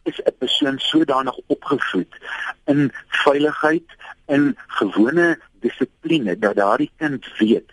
[0.02, 2.14] is 'n persoon sodanig opgevoed
[2.64, 3.88] in veiligheid
[4.26, 7.68] en gewone dissipline dat daardie kind weet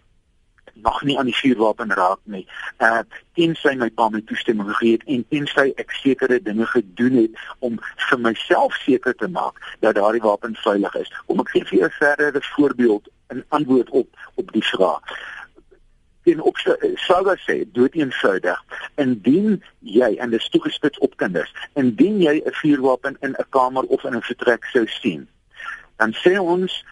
[0.81, 2.45] mag nie aan die vuurwapen raak nie.
[2.79, 3.03] Uh
[3.37, 7.79] tensy my pa my toestemming gegee het en tensy ek sekere dinge gedoen het om
[8.09, 11.13] vir myself seker te maak dat daardie wapen veilig is.
[11.25, 15.01] Kom ek gee vir jou verder 'n voorbeeld in antwoord op op die vraag
[16.31, 16.59] en ook
[16.93, 18.63] sou dat sê dood eenvoudig
[18.95, 23.83] indien jy en dit is toegespits op kinders indien jy 'n vuurwapen in 'n kamer
[23.83, 25.27] of in 'n vertrek sou sien
[25.95, 26.85] dan sê ons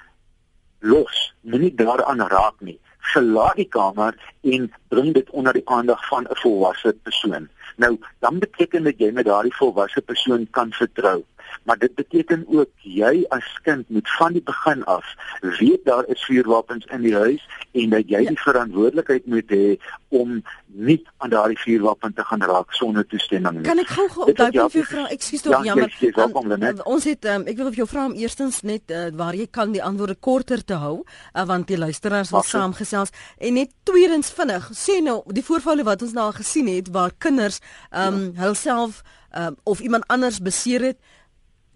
[0.80, 2.80] los moenie daaraan raak nie
[3.14, 7.50] verlaat die kamer en bring dit onder die aandag van 'n volwasse persoon.
[7.78, 11.24] Nou dan beteken dit jy met daardie volwasse persoon kan vertrou
[11.64, 15.06] maar dit beteken ook jy as kind moet van die begin af
[15.42, 18.30] weet daar is vuurwapens in die huis en dat jy ja.
[18.30, 19.78] die verantwoordelikheid moet hê
[20.16, 23.66] om nie aan daardie vuurwapen te gaan raak sonder toestemming nie.
[23.68, 25.06] Kan ek gou gou daai punt vir vra?
[25.16, 25.92] Ekskuus tog ja, jammer.
[26.00, 28.94] Jy, jy welkom, um, ons het um, ek wil vir jou vra om eerstens net
[28.94, 33.14] uh, waar jy kan die antwoorde korter te hou uh, want die luisteraars wil saamgesels
[33.38, 37.62] en net tweedens vinnig sê nou die voorvalle wat ons nou gesien het waar kinders
[37.92, 38.46] um ja.
[38.46, 39.04] hulself
[39.38, 41.00] um, of iemand anders beseer het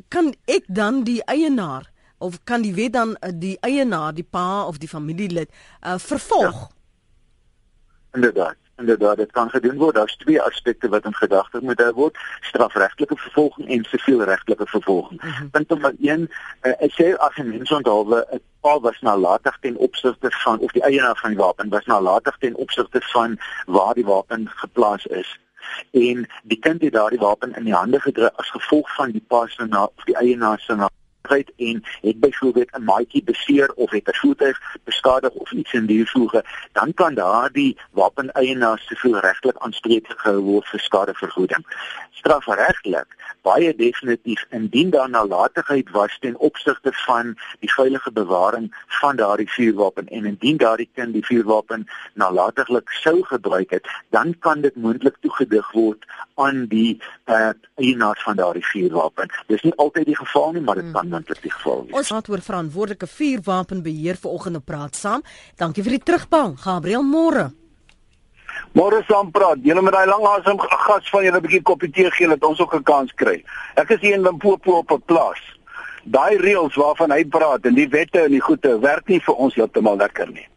[0.08, 4.66] kan ek dan die eienaar of kan die wet dan uh, die eienaar, die pa
[4.66, 5.52] of die familielid
[5.86, 6.56] uh, vervolg?
[6.56, 6.68] Ja.
[8.12, 9.96] Inderdaad, inderdaad, dit kan gedoen word.
[9.96, 15.22] Daar's twee aspekte wat in gedagte moet hou word: strafregtelike vervolging en sivielregtelike vervolging.
[15.22, 15.50] Mm -hmm.
[15.50, 16.30] Punt nommer 1,
[16.62, 20.72] uh, ek sê as 'n mens onthou 'n pa was nalatig ten opsigte van of
[20.72, 25.40] die eienaar van die wapen was nalatig ten opsigte van waar die wapen geplaas is
[25.92, 29.46] en die kind het daardie wapen in die hande gedruk as gevolg van die pa
[29.48, 30.90] se na of die eienaar se na
[31.30, 35.86] kwyt en het byvoorbeeld 'n maatjie beseer of het 'n voertuig beskadig of iets in
[35.86, 41.64] die voege, dan kan daardie wapeneienaar siviel regtelik aanspreeklik gehou word vir skadevergoeding.
[42.12, 43.10] Strafregtelik
[43.42, 48.70] baie definitief indien daar nalatigheid was ten opsigte van die veilige bewaring
[49.02, 54.62] van daardie vuurwapen en indien daardie kind die vuurwapen nalatiglik sou gebruik het, dan kan
[54.62, 59.32] dit moontlik toegedig word aan die uh, eienaar van daardie vuurwapen.
[59.48, 61.96] Dis nie altyd die geval nie, maar dit kan moontlik die geval wees.
[62.00, 65.26] Ons praat oor verantwoordelike vuurwapenbeheer vanoggend op praat saam.
[65.60, 67.50] Dankie vir die terugbang, Gabriel Moore.
[68.78, 69.64] Môre saam praat.
[69.66, 72.60] Julle met daai lang asem gas van julle 'n bietjie koppie tee gee dat ons
[72.60, 73.44] ook 'n kans kry.
[73.76, 75.42] Ek is hier in Limpopo op 'n plaas.
[76.04, 79.56] Daai reëls waarvan hy praat en die wette en die goeie werk nie vir ons
[79.56, 80.48] heeltemal lekker nie.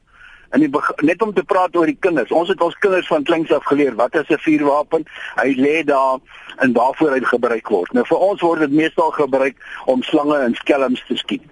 [0.50, 0.70] En die
[1.02, 2.30] net om te praat oor die kinders.
[2.30, 5.04] Ons het ons kinders van kleins af geleer wat is 'n vuurwapen?
[5.36, 6.18] Hy lê daar
[6.58, 7.92] en waarvoor hy gebruik word.
[7.92, 11.42] Nou vir ons word dit meestal gebruik om slange en skelms te skiet.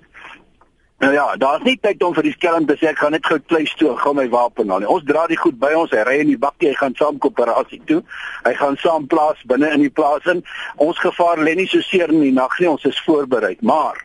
[1.01, 3.39] Nou ja, daar's nie tyd om vir die skelm te sê ek gaan net gou
[3.49, 4.85] vleis toe, gaan my wapen aan.
[4.85, 7.79] Ons dra die goed by ons, hy ry in die bakkie, hy gaan saam koöperasie
[7.89, 8.03] toe.
[8.45, 10.43] Hy gaan saam plaas binne in die plaas in.
[10.77, 13.55] Ons gevaar lê nie so seer in die nag nie, ons is voorberei.
[13.65, 13.97] Maar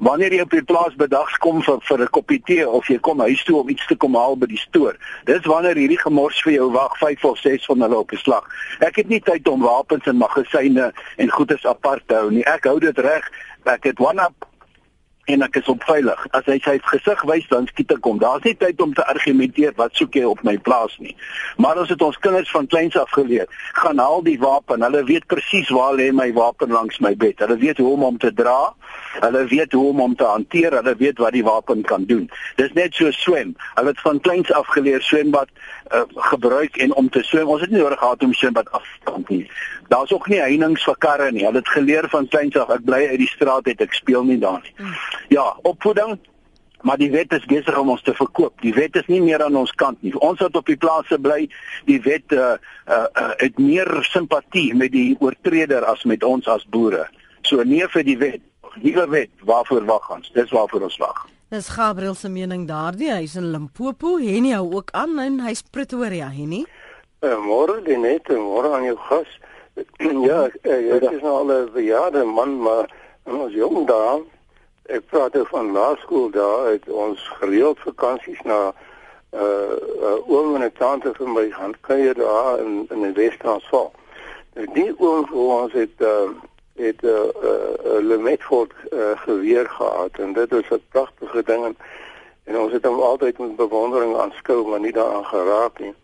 [0.00, 3.20] wanneer jy op die plaas bedags kom vir vir 'n koppie tee of jy kom
[3.20, 4.96] huis toe om iets te kom haal by die stoor.
[5.28, 8.48] Dis wanneer hierdie gemors vir jou wag 5 of 6 van hulle op die slag.
[8.80, 12.44] Ek het nie tyd om wapens in magasyne en goederes apart te hou nie.
[12.44, 13.28] Ek hou dit reg.
[13.64, 14.51] Ek het one up
[15.24, 16.26] en ek is op veilig.
[16.34, 18.18] As hy sy gesig wys dan skiet ek hom.
[18.22, 21.14] Daar's nie tyd om te argumenteer wat soek jy op my plaas nie.
[21.62, 23.46] Maar ons het ons kinders van kleins af geleer.
[23.78, 24.82] Gaan haal die wapen.
[24.82, 27.38] Hulle weet presies waar lê my wapen langs my bed.
[27.44, 28.72] Hulle weet hoe om hom te dra.
[29.20, 30.74] Hulle weet hoe om hom te hanteer.
[30.80, 32.26] Hulle weet wat die wapen kan doen.
[32.58, 33.54] Dis net so swem.
[33.76, 35.54] Hulle het van kleins af geleer swembad
[35.90, 37.48] uh, gebruik en om te swem.
[37.48, 39.50] Ons het nie nodig gehad om swembad af te kom nie.
[39.88, 41.44] Daar's ook nie heininge vir karre nie.
[41.44, 42.70] Hulle het geleer van kleins af.
[42.70, 43.80] Ek bly uit die straat uit.
[43.80, 44.74] Ek speel nie daar nie.
[44.76, 44.94] Hmm.
[45.28, 46.18] Ja, opvoeding
[46.82, 48.60] maar die wet is besig om ons te verkoop.
[48.62, 50.12] Die wet is nie meer aan ons kant nie.
[50.18, 51.46] Ons wat op die plase bly,
[51.86, 52.54] die wet uh,
[52.86, 57.06] uh, uh het meer simpatie met die oortreder as met ons as boere.
[57.46, 58.42] So nee vir die wet.
[58.82, 60.30] Nuwe wet, waarvoor wag ons?
[60.34, 61.26] Dis waarvoor ons wag.
[61.52, 63.10] Dis Gabriel se mening daardie.
[63.12, 66.62] Hy's in Limpopo, Henny hou ook aan en hy's Pretoria, Henny.
[67.20, 69.34] Uh, môre net, môre aan jou gas.
[70.30, 70.62] ja, ek,
[70.96, 72.88] ek is nou al 'n bejaarde man, maar
[73.28, 74.22] ons jong daar
[74.88, 78.72] ek praat oor van laerskool daar het ons gereeld vakansies na
[79.36, 83.92] uh, uh oom en 'n tante vir my gaan kuier daar in in die Wes-Transvaal.
[84.54, 86.32] Nou die oom vir ons het uh
[86.86, 87.50] het 'n uh, uh,
[87.84, 91.76] uh, Lemetfort uh, geweer gehad en dit was 'n pragtige ding en,
[92.44, 95.94] en ons het hom altyd met bewondering aanskou maar nie daaraan geraak nie.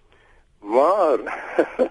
[0.58, 1.18] Maar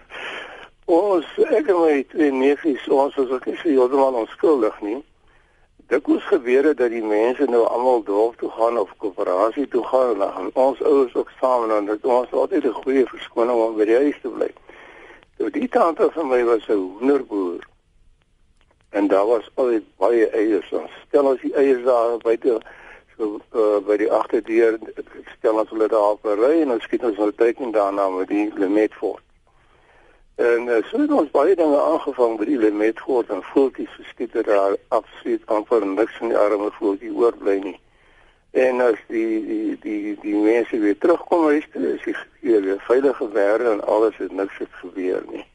[1.05, 5.03] ons ek en my twee neefies ons was ook nie so heeltemal onskuldig nie
[5.87, 10.09] dikwels gebeur dit dat die mense nou almal dorp toe gaan of koöperasie toe gaan
[10.11, 13.75] en dan gaan ons ouers ook saam en dan ons altyd 'n goeie verskoning om
[13.75, 14.51] by die huis te bly.
[15.37, 17.63] Nou die tante van my was 'n hoenderboer.
[18.89, 20.71] En daar was altyd baie eiers.
[20.71, 22.59] Ons stel ons die eiers daar buite
[23.17, 24.77] so uh, by die agterdeur
[25.37, 28.45] stel ons hulle daar op ry en ons skiet ons hulle teken daarna met die
[28.55, 29.23] Lemet fort.
[30.37, 34.37] En uh, so het ons baie dinge aangevang by die Lemet fort en voeltjies geskiet
[34.45, 37.77] daar absoluut amper niks in die arme voeltjie oorbly nie.
[38.57, 42.05] En as die die die die mense weer terugkom huis toe, is
[42.41, 45.45] die veilige wêreld en alles het niks gebeur nie.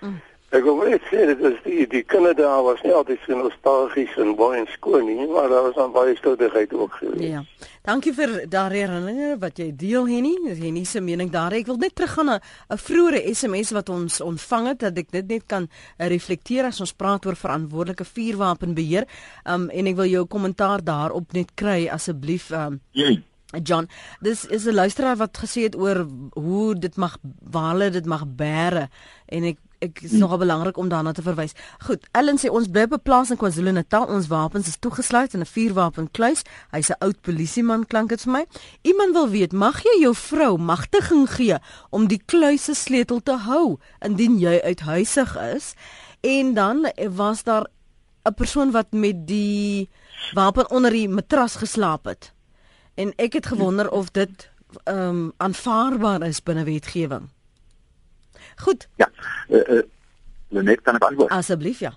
[0.00, 0.20] Mm.
[0.54, 4.12] Ek wil net sê dat dis die die kinders daar was nie altyd so nostalgies
[4.22, 7.24] en baie in skool nie, maar daar was dan baie stoutigheid ook geweest.
[7.26, 7.42] Ja.
[7.84, 10.36] Dankie vir daardie herinneringe wat jy deel Henny.
[10.60, 11.56] Henny se mening daar.
[11.58, 12.38] Ek wil net teruggaan na
[12.70, 16.80] 'n vroeëre SMS wat ons ontvang het dat ek dit net kan uh, reflekteer as
[16.80, 19.10] ons praat oor verantwoordelike vuurwapenbeheer.
[19.44, 23.22] Um en ek wil jou kommentaar daarop net kry asseblief um Jy
[23.62, 23.88] John,
[24.20, 27.18] dis is 'n luisteraar wat gesê het oor hoe dit mag
[27.50, 28.88] waar hulle dit mag bære
[29.26, 31.54] en ek ek is nogal belangrik om daarna te verwys.
[31.86, 34.06] Goed, Ellen sê ons bly op 'n plaas in KwaZulu-Natal.
[34.08, 36.42] Ons wapens is toegesluit in 'n vuurwapenkluis.
[36.70, 38.44] Hy's 'n oud polisieman klink dit vir my.
[38.82, 41.58] Iemand wil weet, mag jy jou vrou magtiging gee
[41.90, 45.74] om die kluis se sleutel te hou indien jy uithuisig is?
[46.20, 47.66] En dan was daar
[48.24, 49.88] 'n persoon wat met die
[50.32, 52.32] wapen onder die matras geslaap het.
[52.94, 54.50] En ek het gewonder of dit
[54.84, 57.33] ehm um, aanvaarbaar is binne wetgewing.
[58.62, 58.88] Goed.
[59.00, 59.08] Ja.
[59.48, 61.30] Uh, uh, net kan ek antwoord.
[61.34, 61.92] Asseblief ja.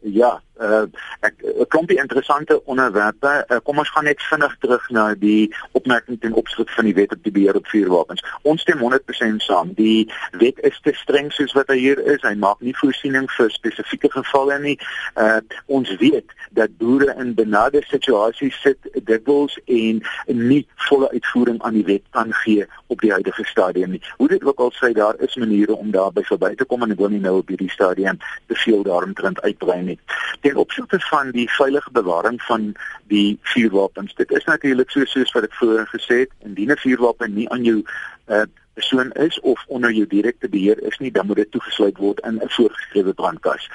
[0.00, 0.86] Ja, uh,
[1.20, 3.44] ek 'n klompie interessante onderwerpe.
[3.48, 7.12] Uh, kom ons gaan net vinnig terug na die opmerking ten opsigte van die wet
[7.12, 8.24] op die beheer op vuurwapens.
[8.42, 9.72] Ons stem 100% saam.
[9.74, 12.22] Die wet is te streng soos wat hy hier is.
[12.22, 14.78] Hy maak nie voorsiening vir spesifieke gevalle nie.
[15.16, 21.78] Uh, ons weet dat boere in benade situasies sit dikwels en nie volle uitvoering aan
[21.78, 24.02] die wet kan gee op die huidige stadium nie.
[24.16, 26.98] Hoe dit ook al sê, daar is maniere om daarby verby te kom en ek
[26.98, 28.18] wil nie nou op hierdie stadium
[28.50, 29.98] te veel daaromtrent uitbrei nie.
[30.40, 32.74] Ten opsigte van die veilige bewaring van
[33.08, 37.34] die vuurwapens, dit is natuurlik so soos wat ek vroeër gesê het, indien 'n vuurwapen
[37.34, 37.82] nie aan jou
[38.26, 38.42] uh,
[38.74, 42.40] persoon is of onder jou direkte beheer is nie, dan moet dit toegesluit word in
[42.42, 43.68] 'n voorgeskrewe brandkas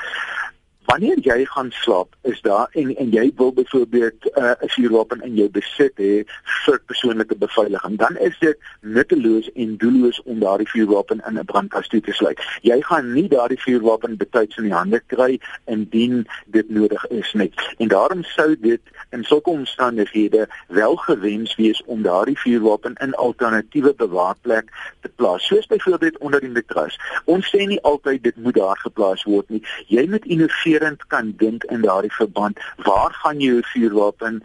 [0.86, 5.22] wanneer jy gaan slaap is daar en en jy wil byvoorbeeld uh, 'n uh, vuurwapen
[5.22, 6.24] in jou besit hê
[6.66, 11.88] vir persoonlike beveiliging dan is dit nutteloos en doelloos om daardie vuurwapen in 'n brandkas
[11.88, 12.40] te sluit.
[12.62, 17.52] Jy gaan nie daardie vuurwapen betyds in die hande kry indien dit nodig is nie.
[17.78, 23.94] En daarom sou dit in sulke omstandighede wel gewens wees om daardie vuurwapen in alternatiewe
[23.94, 24.72] bewaarplek
[25.02, 27.00] te plaas soos byvoorbeeld onder die matras.
[27.26, 29.64] Ons sê nie altyd dit moet daar geplaas word nie.
[29.88, 32.60] Jy moet innoveer innoverend kan dink in daardie verband.
[32.78, 34.44] Waar gaan jy 'n vuurwapen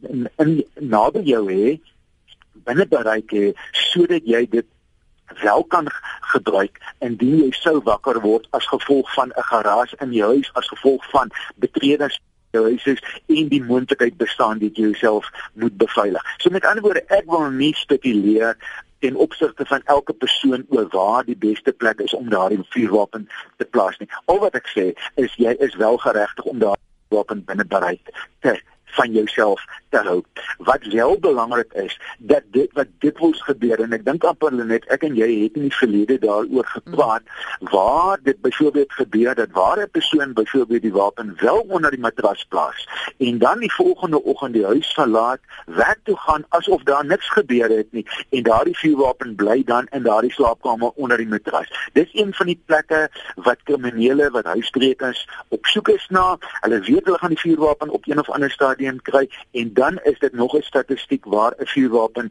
[0.00, 1.80] in, in naby jou hê
[2.64, 4.66] binne bereik hê sodat jy dit
[5.42, 5.86] wel kan
[6.32, 10.68] gebruik indien jy sou wakker word as gevolg van 'n geraas in jou huis as
[10.68, 16.22] gevolg van betredings jou huis is en die moontlikheid bestaan dat jy jouself moet beveilig.
[16.38, 18.56] So met ander woorde, ek wil nie spekuleer
[18.98, 23.64] ten opsigte van elke persoon oor waar die beste plek is om daardie vuurwapen te
[23.64, 24.08] plaas nie.
[24.24, 28.56] Al wat ek sê is jy is wel geregtig om daardie wapen binne bereik te
[28.98, 30.22] van jouself te hou.
[30.58, 34.86] Wat wel belangrik is dat dit wat dit wels gebeur en ek dink amper net
[34.92, 37.22] ek en jy het in die verlede daaroor gepraat
[37.72, 42.44] waar dit byvoorbeeld gebeur dat waar 'n persoon byvoorbeeld die wapen wel onder die matras
[42.48, 42.88] plaas
[43.18, 47.70] en dan die volgende oggend die huis verlaat, werk toe gaan asof daar niks gebeur
[47.70, 51.70] het nie en daardie vuurwapen bly dan in daardie slaapkamer onder die matras.
[51.92, 56.38] Dis een van die plekke wat kriminele wat huisbrekers op soek is na.
[56.60, 59.98] Hulle weet hulle gaan die vuurwapen op een of ander stadium stadium kry en dan
[60.04, 62.30] is dit nog 'n statistiek waar 'n vuurwapen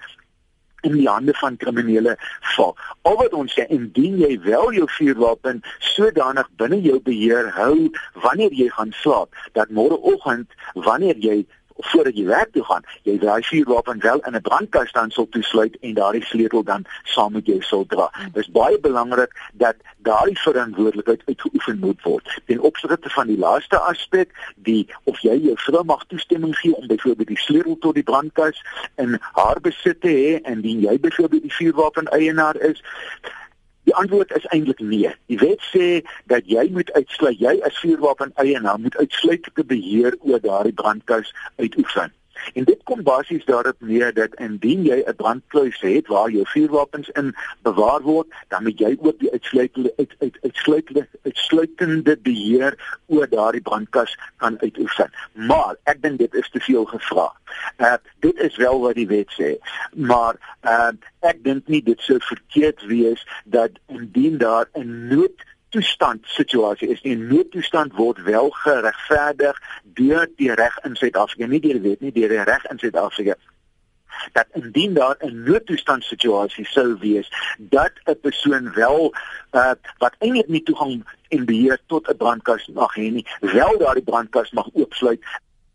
[0.82, 2.18] in die hande van kriminele
[2.56, 2.76] val.
[3.02, 8.52] Al wat ons sê, indien jy wel jou vuurwapen sodanig binne jou beheer hou wanneer
[8.54, 11.46] jy gaan slaap, dat môreoggend wanneer jy
[11.76, 15.78] voordat jy werk toe gaan, jy daai vuurwapen wel in 'n brandkas dan sal toesluit
[15.82, 18.12] en daardie sleutel dan saam met jou sal dra.
[18.34, 22.42] Dit is baie belangrik dat daardie verantwoordelikheid uitgeoefen moet word.
[22.46, 26.88] Ten opsigte van die laaste aspek, die of jy jou vrou mag toestemming gee om
[26.88, 28.64] byvoorbeeld die sleutel tot die brandkas
[28.96, 32.84] in haar besit te hê en dien jy byvoorbeeld die vuurwapen eienaar is,
[33.86, 35.12] Die antwoord is eintlik nee.
[35.30, 40.42] Die wet sê dat jy moet uitsluit, jy as vuurwapen eienaar moet uitsluitlike beheer oor
[40.42, 42.14] daardie brandkas uitoefen.
[42.54, 47.10] En dit kom basies daarop neer dat indien jy 'n brandkluis het waar jou vuurwapens
[47.10, 53.30] in bewaar word, dan moet jy ook die uitsluitende uit, uit, uitsluitende uitsluitende beheer oor
[53.30, 55.12] daardie brandkas kan uitoefen.
[55.34, 57.32] Maar ek dink dit is te veel gevra.
[57.78, 59.56] Uh dit is wel wat die wet sê.
[59.94, 66.24] Maar uh ek dink nie dit sou verkeerd wees dat indien daar 'n nood noodtoestand
[66.24, 67.18] situasie is nie.
[67.18, 72.32] Noodtoestand word wel geregverdig deur die reg in Suid-Afrika, nie deur die wet nie, deur
[72.32, 73.36] die reg in Suid-Afrika.
[74.32, 79.14] dat indien daar 'n noodtoestand situasie sou wees dat 'n persoon wel
[79.52, 84.04] uh, wat eintlik nie toegang en beheer tot 'n brandkas mag hê nie, wel daardie
[84.04, 85.20] brandkas mag oopsluit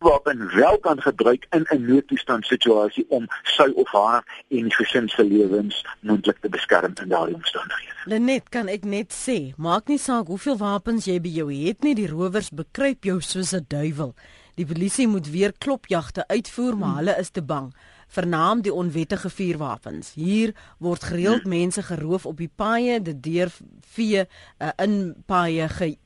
[0.00, 5.08] wapen wel kan gebruik in 'n noodtoestand situasie om sy of haar en die gesin
[5.08, 7.94] se lewens moontlik te beskerm in daardie omstandighede.
[8.04, 11.94] Lenet, kan ek net sê, maak nie saak hoeveel wapens jy by jou het nie,
[11.94, 14.14] die rowers bekruip jou soos 'n duiwel.
[14.54, 17.74] Die polisie moet weer klopjagte uitvoer, maar hulle is te bang.
[18.08, 20.14] Vernaam die onwettige vuurwapens.
[20.14, 23.52] Hier word gereeld mense geroof op die paaie, dit deur
[23.94, 25.96] vee uh, in paaie ge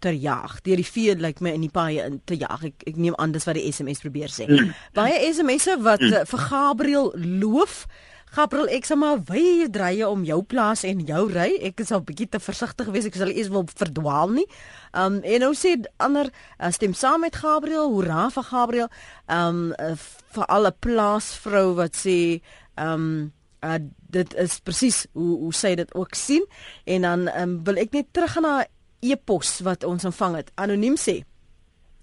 [0.00, 0.60] ter jag.
[0.62, 2.64] Deur die vee lyk my in die paaie in te jag.
[2.70, 4.48] Ek ek neem aan dis wat die SMS probeer sê.
[4.48, 4.72] Mm.
[4.96, 6.24] Baie SMS'e wat mm.
[6.30, 7.84] vir Gabriel loof.
[8.32, 11.50] Gabriel, ek sê maar wy dreye om jou plaas en jou ry.
[11.68, 13.10] Ek is al bietjie te versigtig geweest.
[13.10, 14.46] Ek sal eers wil verdwaal nie.
[14.96, 17.92] Um en nou sê ander uh, stem saam met Gabriel.
[17.92, 18.90] Hoera vir Gabriel.
[19.28, 19.92] Um uh,
[20.32, 22.18] vir alle plaasvrou wat sê
[22.80, 23.32] um
[23.62, 23.78] uh,
[24.12, 26.44] dit is presies hoe hoe sê dit ook sien
[26.84, 28.56] en dan um, wil ek net terug gaan na
[29.02, 30.50] e-pos wat ons ontvang het.
[30.54, 31.22] Anoniem sê: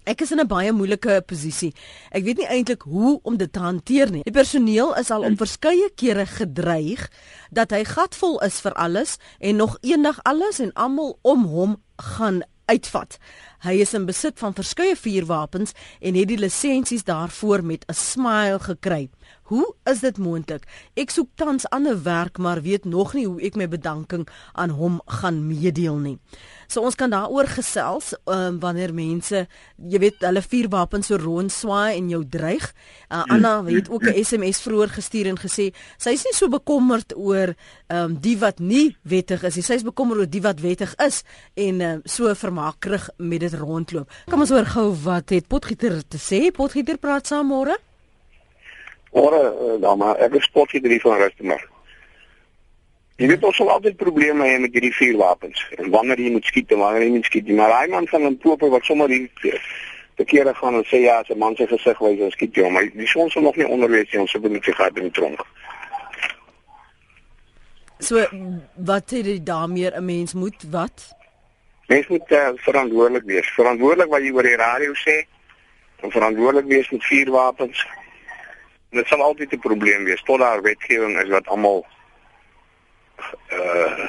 [0.08, 1.74] Ek is in 'n baie moeilike posisie.
[2.10, 4.22] Ek weet nie eintlik hoe om dit te hanteer nie.
[4.24, 7.10] Die personeel is al op verskeie kere gedreig
[7.50, 12.42] dat hy gatvol is vir alles en nog eendag alles en almal om hom gaan
[12.64, 13.18] uitvat.
[13.60, 18.58] Hy is in besit van verskeie vuurwapens en het die lisensies daarvoor met 'n smile
[18.58, 19.10] gekry.
[19.50, 20.62] Hoe is dit moontlik?
[20.94, 25.00] Ek soek tans ander werk, maar weet nog nie hoe ek my bedanking aan hom
[25.06, 26.18] gaan meedeel nie.
[26.70, 29.48] So ons kan daaroor gesels um, wanneer mense,
[29.90, 32.68] jy weet, hulle vuurwapens so rondswaai en jou dreig.
[33.08, 37.16] Uh, Anna het ook 'n SMS vroeër gestuur en gesê sy is nie so bekommerd
[37.16, 37.54] oor
[37.88, 39.66] um, die wat nie wettig is nie.
[39.66, 44.08] Sy is bekommerd oor die wat wettig is en um, so vermaakrig met dit rondloop.
[44.30, 46.50] Kom ons hoor gou wat het Potgieter te sê.
[46.54, 47.76] Potgieter praat saam môre.
[49.10, 51.66] Ora, uh, dan maar ek is Potgieter hier van Rustenburg.
[53.20, 55.60] Jy weet ons sal altyd probleme hê met hierdie vuurwapens.
[55.76, 58.86] En wanneer jy moet skiet, wanneer jy moet skiet, maar daai man van pope wat
[58.88, 59.26] sommer die
[60.16, 62.88] verkeerde gaan en sê ja, as 'n man sy gesig wys en skiet jou, maar
[63.02, 65.44] die son sal nog nie onderwees nie, ons moet sy gehad in die tronk.
[68.00, 68.24] So
[68.76, 71.12] wat het jy daarmee 'n mens moet wat?
[71.90, 73.48] Mens moet uh, verantwoordelik wees.
[73.54, 75.16] Verantwoordelik wat jy oor die radio sê.
[76.04, 77.80] En verantwoordelik wees met vuurwapens.
[78.94, 81.82] Dit sal altyd 'n probleem wees tot daar wetgewing is wat almal
[83.50, 84.06] uh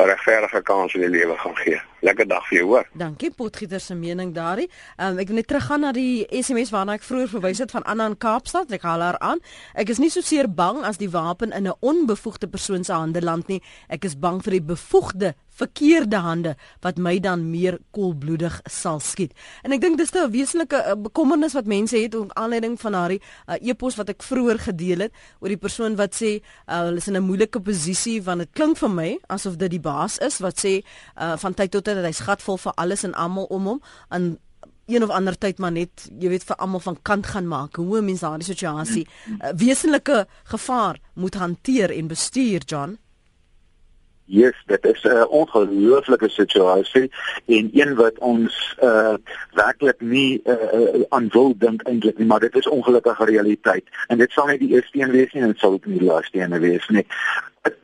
[0.00, 1.80] 'n regverdige kans in die lewe gaan gee.
[2.00, 2.86] Lekker dag vir jou hoor.
[2.92, 4.70] Dankie Potgieter se mening daarin.
[4.96, 8.06] Um, ek wil net teruggaan na die SMS waarna ek vroeër verwys het van Anna
[8.06, 8.72] in Kaapstad.
[8.72, 9.42] Ek haal haar aan.
[9.74, 13.22] Ek is nie so seer bang as die wapen in 'n onbevoegde persoon se hande
[13.22, 13.62] land nie.
[13.88, 16.54] Ek is bang vir die bevoegde verkeerde hande
[16.84, 19.34] wat my dan meer koelbloedig sal skiet.
[19.62, 23.10] En ek dink dis 'n wesenlike eh, bekommernis wat mense het oor aanleiding van haar
[23.10, 23.20] uh,
[23.60, 27.16] e-pos wat ek vroeër gedeel het oor die persoon wat sê uh, hulle is in
[27.16, 30.82] 'n moeilike posisie want dit klink vir my asof dit die baas is wat sê
[31.16, 33.80] uh, van tyd tot tyd dat hy skatvol vir alles en almal om hom
[34.10, 34.38] en
[34.86, 38.00] een of ander tyd maar net jy weet vir almal van kant gaan maak hoe
[38.00, 42.98] mense daardie situasie uh, wesenlike gevaar moet hanteer en bestuur John
[44.32, 47.10] Yes, dit is 'n ongelooflike situasie
[47.46, 49.14] en een wat ons uh
[49.52, 53.84] werklik nie uh aan wil dink eintlik nie, maar dit is ongelukkige realiteit.
[54.06, 56.08] En dit sal nie die eerste een wees nie en dit sal ook nie die
[56.08, 57.06] laaste een wees nie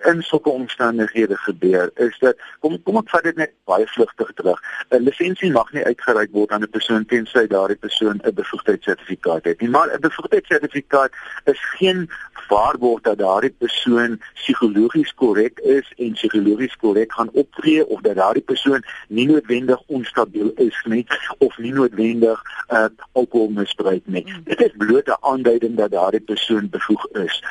[0.05, 4.61] in sulke omstandighede gebeur is dat kom kom ek vat dit net baie vlugtig terug.
[4.89, 9.61] 'n Lisensie mag nie uitgereik word aan 'n persoon tensy daardie persoon 'n bevoegdheidssertifikaat het
[9.61, 9.69] nie.
[9.69, 11.13] Maar 'n bevoegdheidssertifikaat
[11.45, 12.09] is geen
[12.49, 18.43] waarborg dat daardie persoon psigologies korrek is en psigologies korrek gaan optree of dat daardie
[18.43, 21.07] persoon nie noodwendig onstabiel is nie
[21.39, 24.25] of nie noodwendig uh, alkohol misbruik nie.
[24.27, 24.43] Mm.
[24.45, 27.43] Dit is bloot 'n aanduiding dat daardie persoon bevoeg is.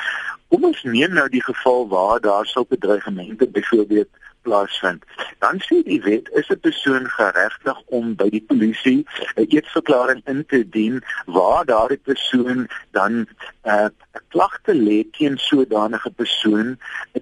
[0.48, 4.08] Kom ons neem nou die geval waar daar sulke dreigemente byvoorbeeld
[4.46, 5.04] plaasvind.
[5.44, 9.00] Dan sê die wet is 'n persoon geregtig om by die polisie
[9.36, 12.68] 'n eetverklaring in te dien waar daardie persoon
[12.98, 13.28] dan 'n
[13.74, 13.88] uh,
[14.34, 16.78] klagte lê teen sodanige persoon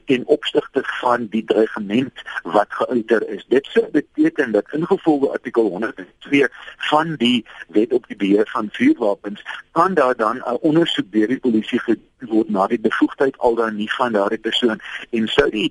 [0.07, 2.13] ten opsigte van die dreigement
[2.43, 3.45] wat geuiter is.
[3.49, 6.49] Dit sou beteken dat ingevolge artikel 102
[6.91, 11.45] van die wet op die beheer van vuurwapens kan daar dan 'n ondersoek deur die
[11.47, 15.71] polisie gedoen word na die bevoegdheid al dan nie van daardie persoon en sou die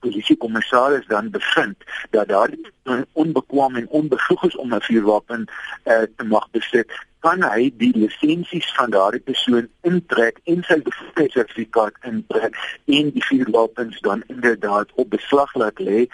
[0.00, 1.76] polisiekommissaris dan bevind
[2.10, 2.72] dat daardie
[3.12, 5.44] onbekwam en onbevoeg is om 'n vuurwapen
[5.84, 6.90] uh, te mag besit,
[7.20, 10.78] kan hy die lisensies van daardie persoon intrek en sy
[11.14, 12.56] sertifikaat intrek
[12.96, 16.06] en die vuurwapens dan inderdaad op beslag laat lê.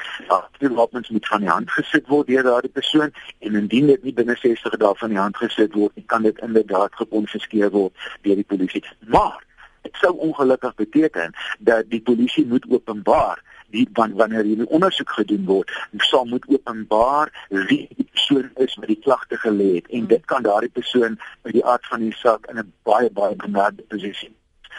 [0.59, 4.15] Die wapens moet van die hand gesit word deur daardie persoon en indien dit nie
[4.19, 8.43] binne 60 dae van die hand gesit word nie, kan dit inderdaad gekonfiskeer word deur
[8.43, 8.83] die polisie.
[9.07, 9.39] Maar
[9.87, 15.45] dit sou ongelukkig beteken dat die polisie moet openbaar die van wanneer hierdie ondersoek gedoen
[15.45, 15.71] word,
[16.11, 19.91] sal moet openbaar wie die persoon is wat die klagte gelê het.
[19.91, 23.37] En dit kan daardie persoon uit die aard van die saak in 'n baie baie
[23.37, 24.36] benadeelde posisie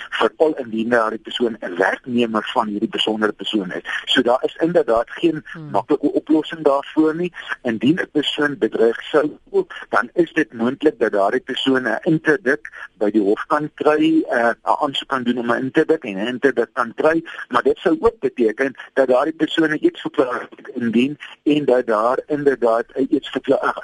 [0.10, 3.84] veral indien daardie persoon 'n werknemer van hierdie besondere persoon is.
[4.06, 5.70] So daar is inderdaad geen hmm.
[5.70, 7.34] maklike oplossing daarvoor nie.
[7.64, 12.72] Indien 'n persoon bedreig sou word, dan is dit moontlik dat daardie persoon 'n interdik
[12.98, 16.18] by die hof kan kry, eh, 'n uh, aansoek kan doen om 'n interdik en
[16.18, 21.18] 'n interdik kan kry, maar dit sou ook beteken dat daardie persoon iets verklaar indien
[21.44, 23.76] en dat daar inderdaad iets verklaar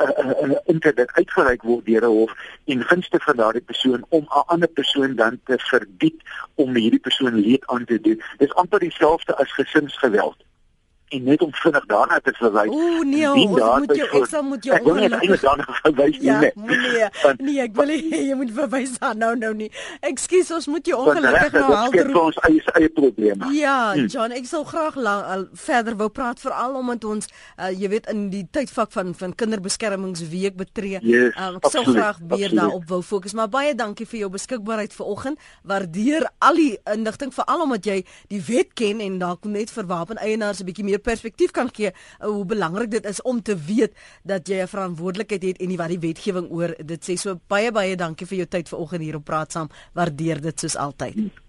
[0.41, 2.31] 'n interdik uitgereik word deur 'n hof
[2.65, 5.55] in gunste van daardie persoon om 'n ander persoon dan te
[6.03, 6.21] verbied
[6.55, 8.21] om hierdie persoon leed aan te doen.
[8.37, 10.37] Dis amper dieselfde as gesinsgeweld
[11.13, 12.71] en net om vinnig daarna te verwys.
[12.73, 16.27] Ooh nee, ons moet jou ek sal moet jou Ek wil net daarna verwys nie.
[16.27, 17.07] Ja, nee,
[17.47, 19.69] nee, ek wil nie jy moet verwys daar nou nou nie.
[20.09, 21.97] Ekskuus, ons moet jou ongelukkig nou help.
[21.97, 23.51] Dit is ons eie eie probleme.
[23.57, 24.09] Ja, hm.
[24.13, 28.09] John, ek sou graag lang, al, verder wou praat veral omdat ons uh, jy weet
[28.13, 31.01] in die tydvak van van kinderbeskermingsweek betree.
[31.05, 34.95] Yes, um, ek sou graag weer daarop wou fokus, maar baie dankie vir jou beskikbaarheid
[34.97, 35.41] vanoggend.
[35.67, 37.99] Waardeer al die inligting veral omdat jy
[38.31, 42.27] die wet ken en dalk net vir wapeneienaars 'n bietjie meer perspektief kan gee uh,
[42.27, 43.93] hoe belangrik dit is om te weet
[44.23, 47.71] dat jy 'n verantwoordelikheid het en nie wat die wetgewing oor dit sê so baie
[47.71, 51.42] baie dankie vir jou tyd vanoggend hier op praat saam waardeer dit soos altyd hmm.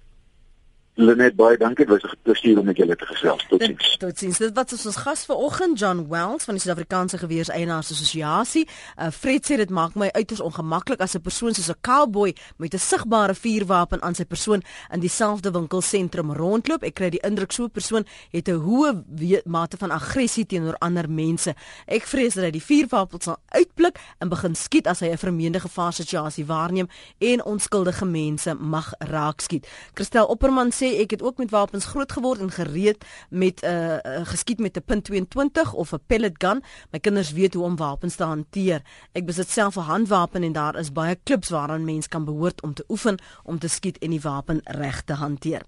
[0.94, 1.86] Lenet baie dankie.
[1.86, 3.46] Dit was 'n plesier om met julle te gesels.
[3.48, 3.96] Totsiens.
[3.96, 4.38] Totsiens.
[4.38, 8.68] Dit was ons gas vanoggend John Wells van die Suid-Afrikaanse Geweerseienaars Assosiasie.
[8.98, 12.74] Uh, Fred sê dit maak my uiters ongemaklik as 'n persoon soos 'n cowboy met
[12.74, 16.82] 'n sigbare vuurwapen aan sy persoon in dieselfde winkelsentrum rondloop.
[16.82, 21.10] Ek kry die indruk so 'n persoon het 'n hoë mate van aggressie teenoor ander
[21.10, 21.54] mense.
[21.86, 25.60] Ek vrees dat hy die vuurwapen sal uitblik en begin skiet as hy 'n vermeende
[25.60, 26.88] gevaarsituasie waarneem
[27.18, 29.66] en onskuldige mense mag raakskiet.
[29.94, 33.66] Christel Opperman sê, sê ek het ook met wapens groot geword en gereed met 'n
[33.66, 36.62] uh, uh, geskiet met 'n .22 of 'n pellet gun.
[36.90, 38.82] My kinders weet hoe om wapens te hanteer.
[39.12, 42.74] Ek besit self 'n handwapen en daar is baie klubs waaraan mens kan behoort om
[42.74, 45.62] te oefen om te skiet en die wapen reg te hanteer.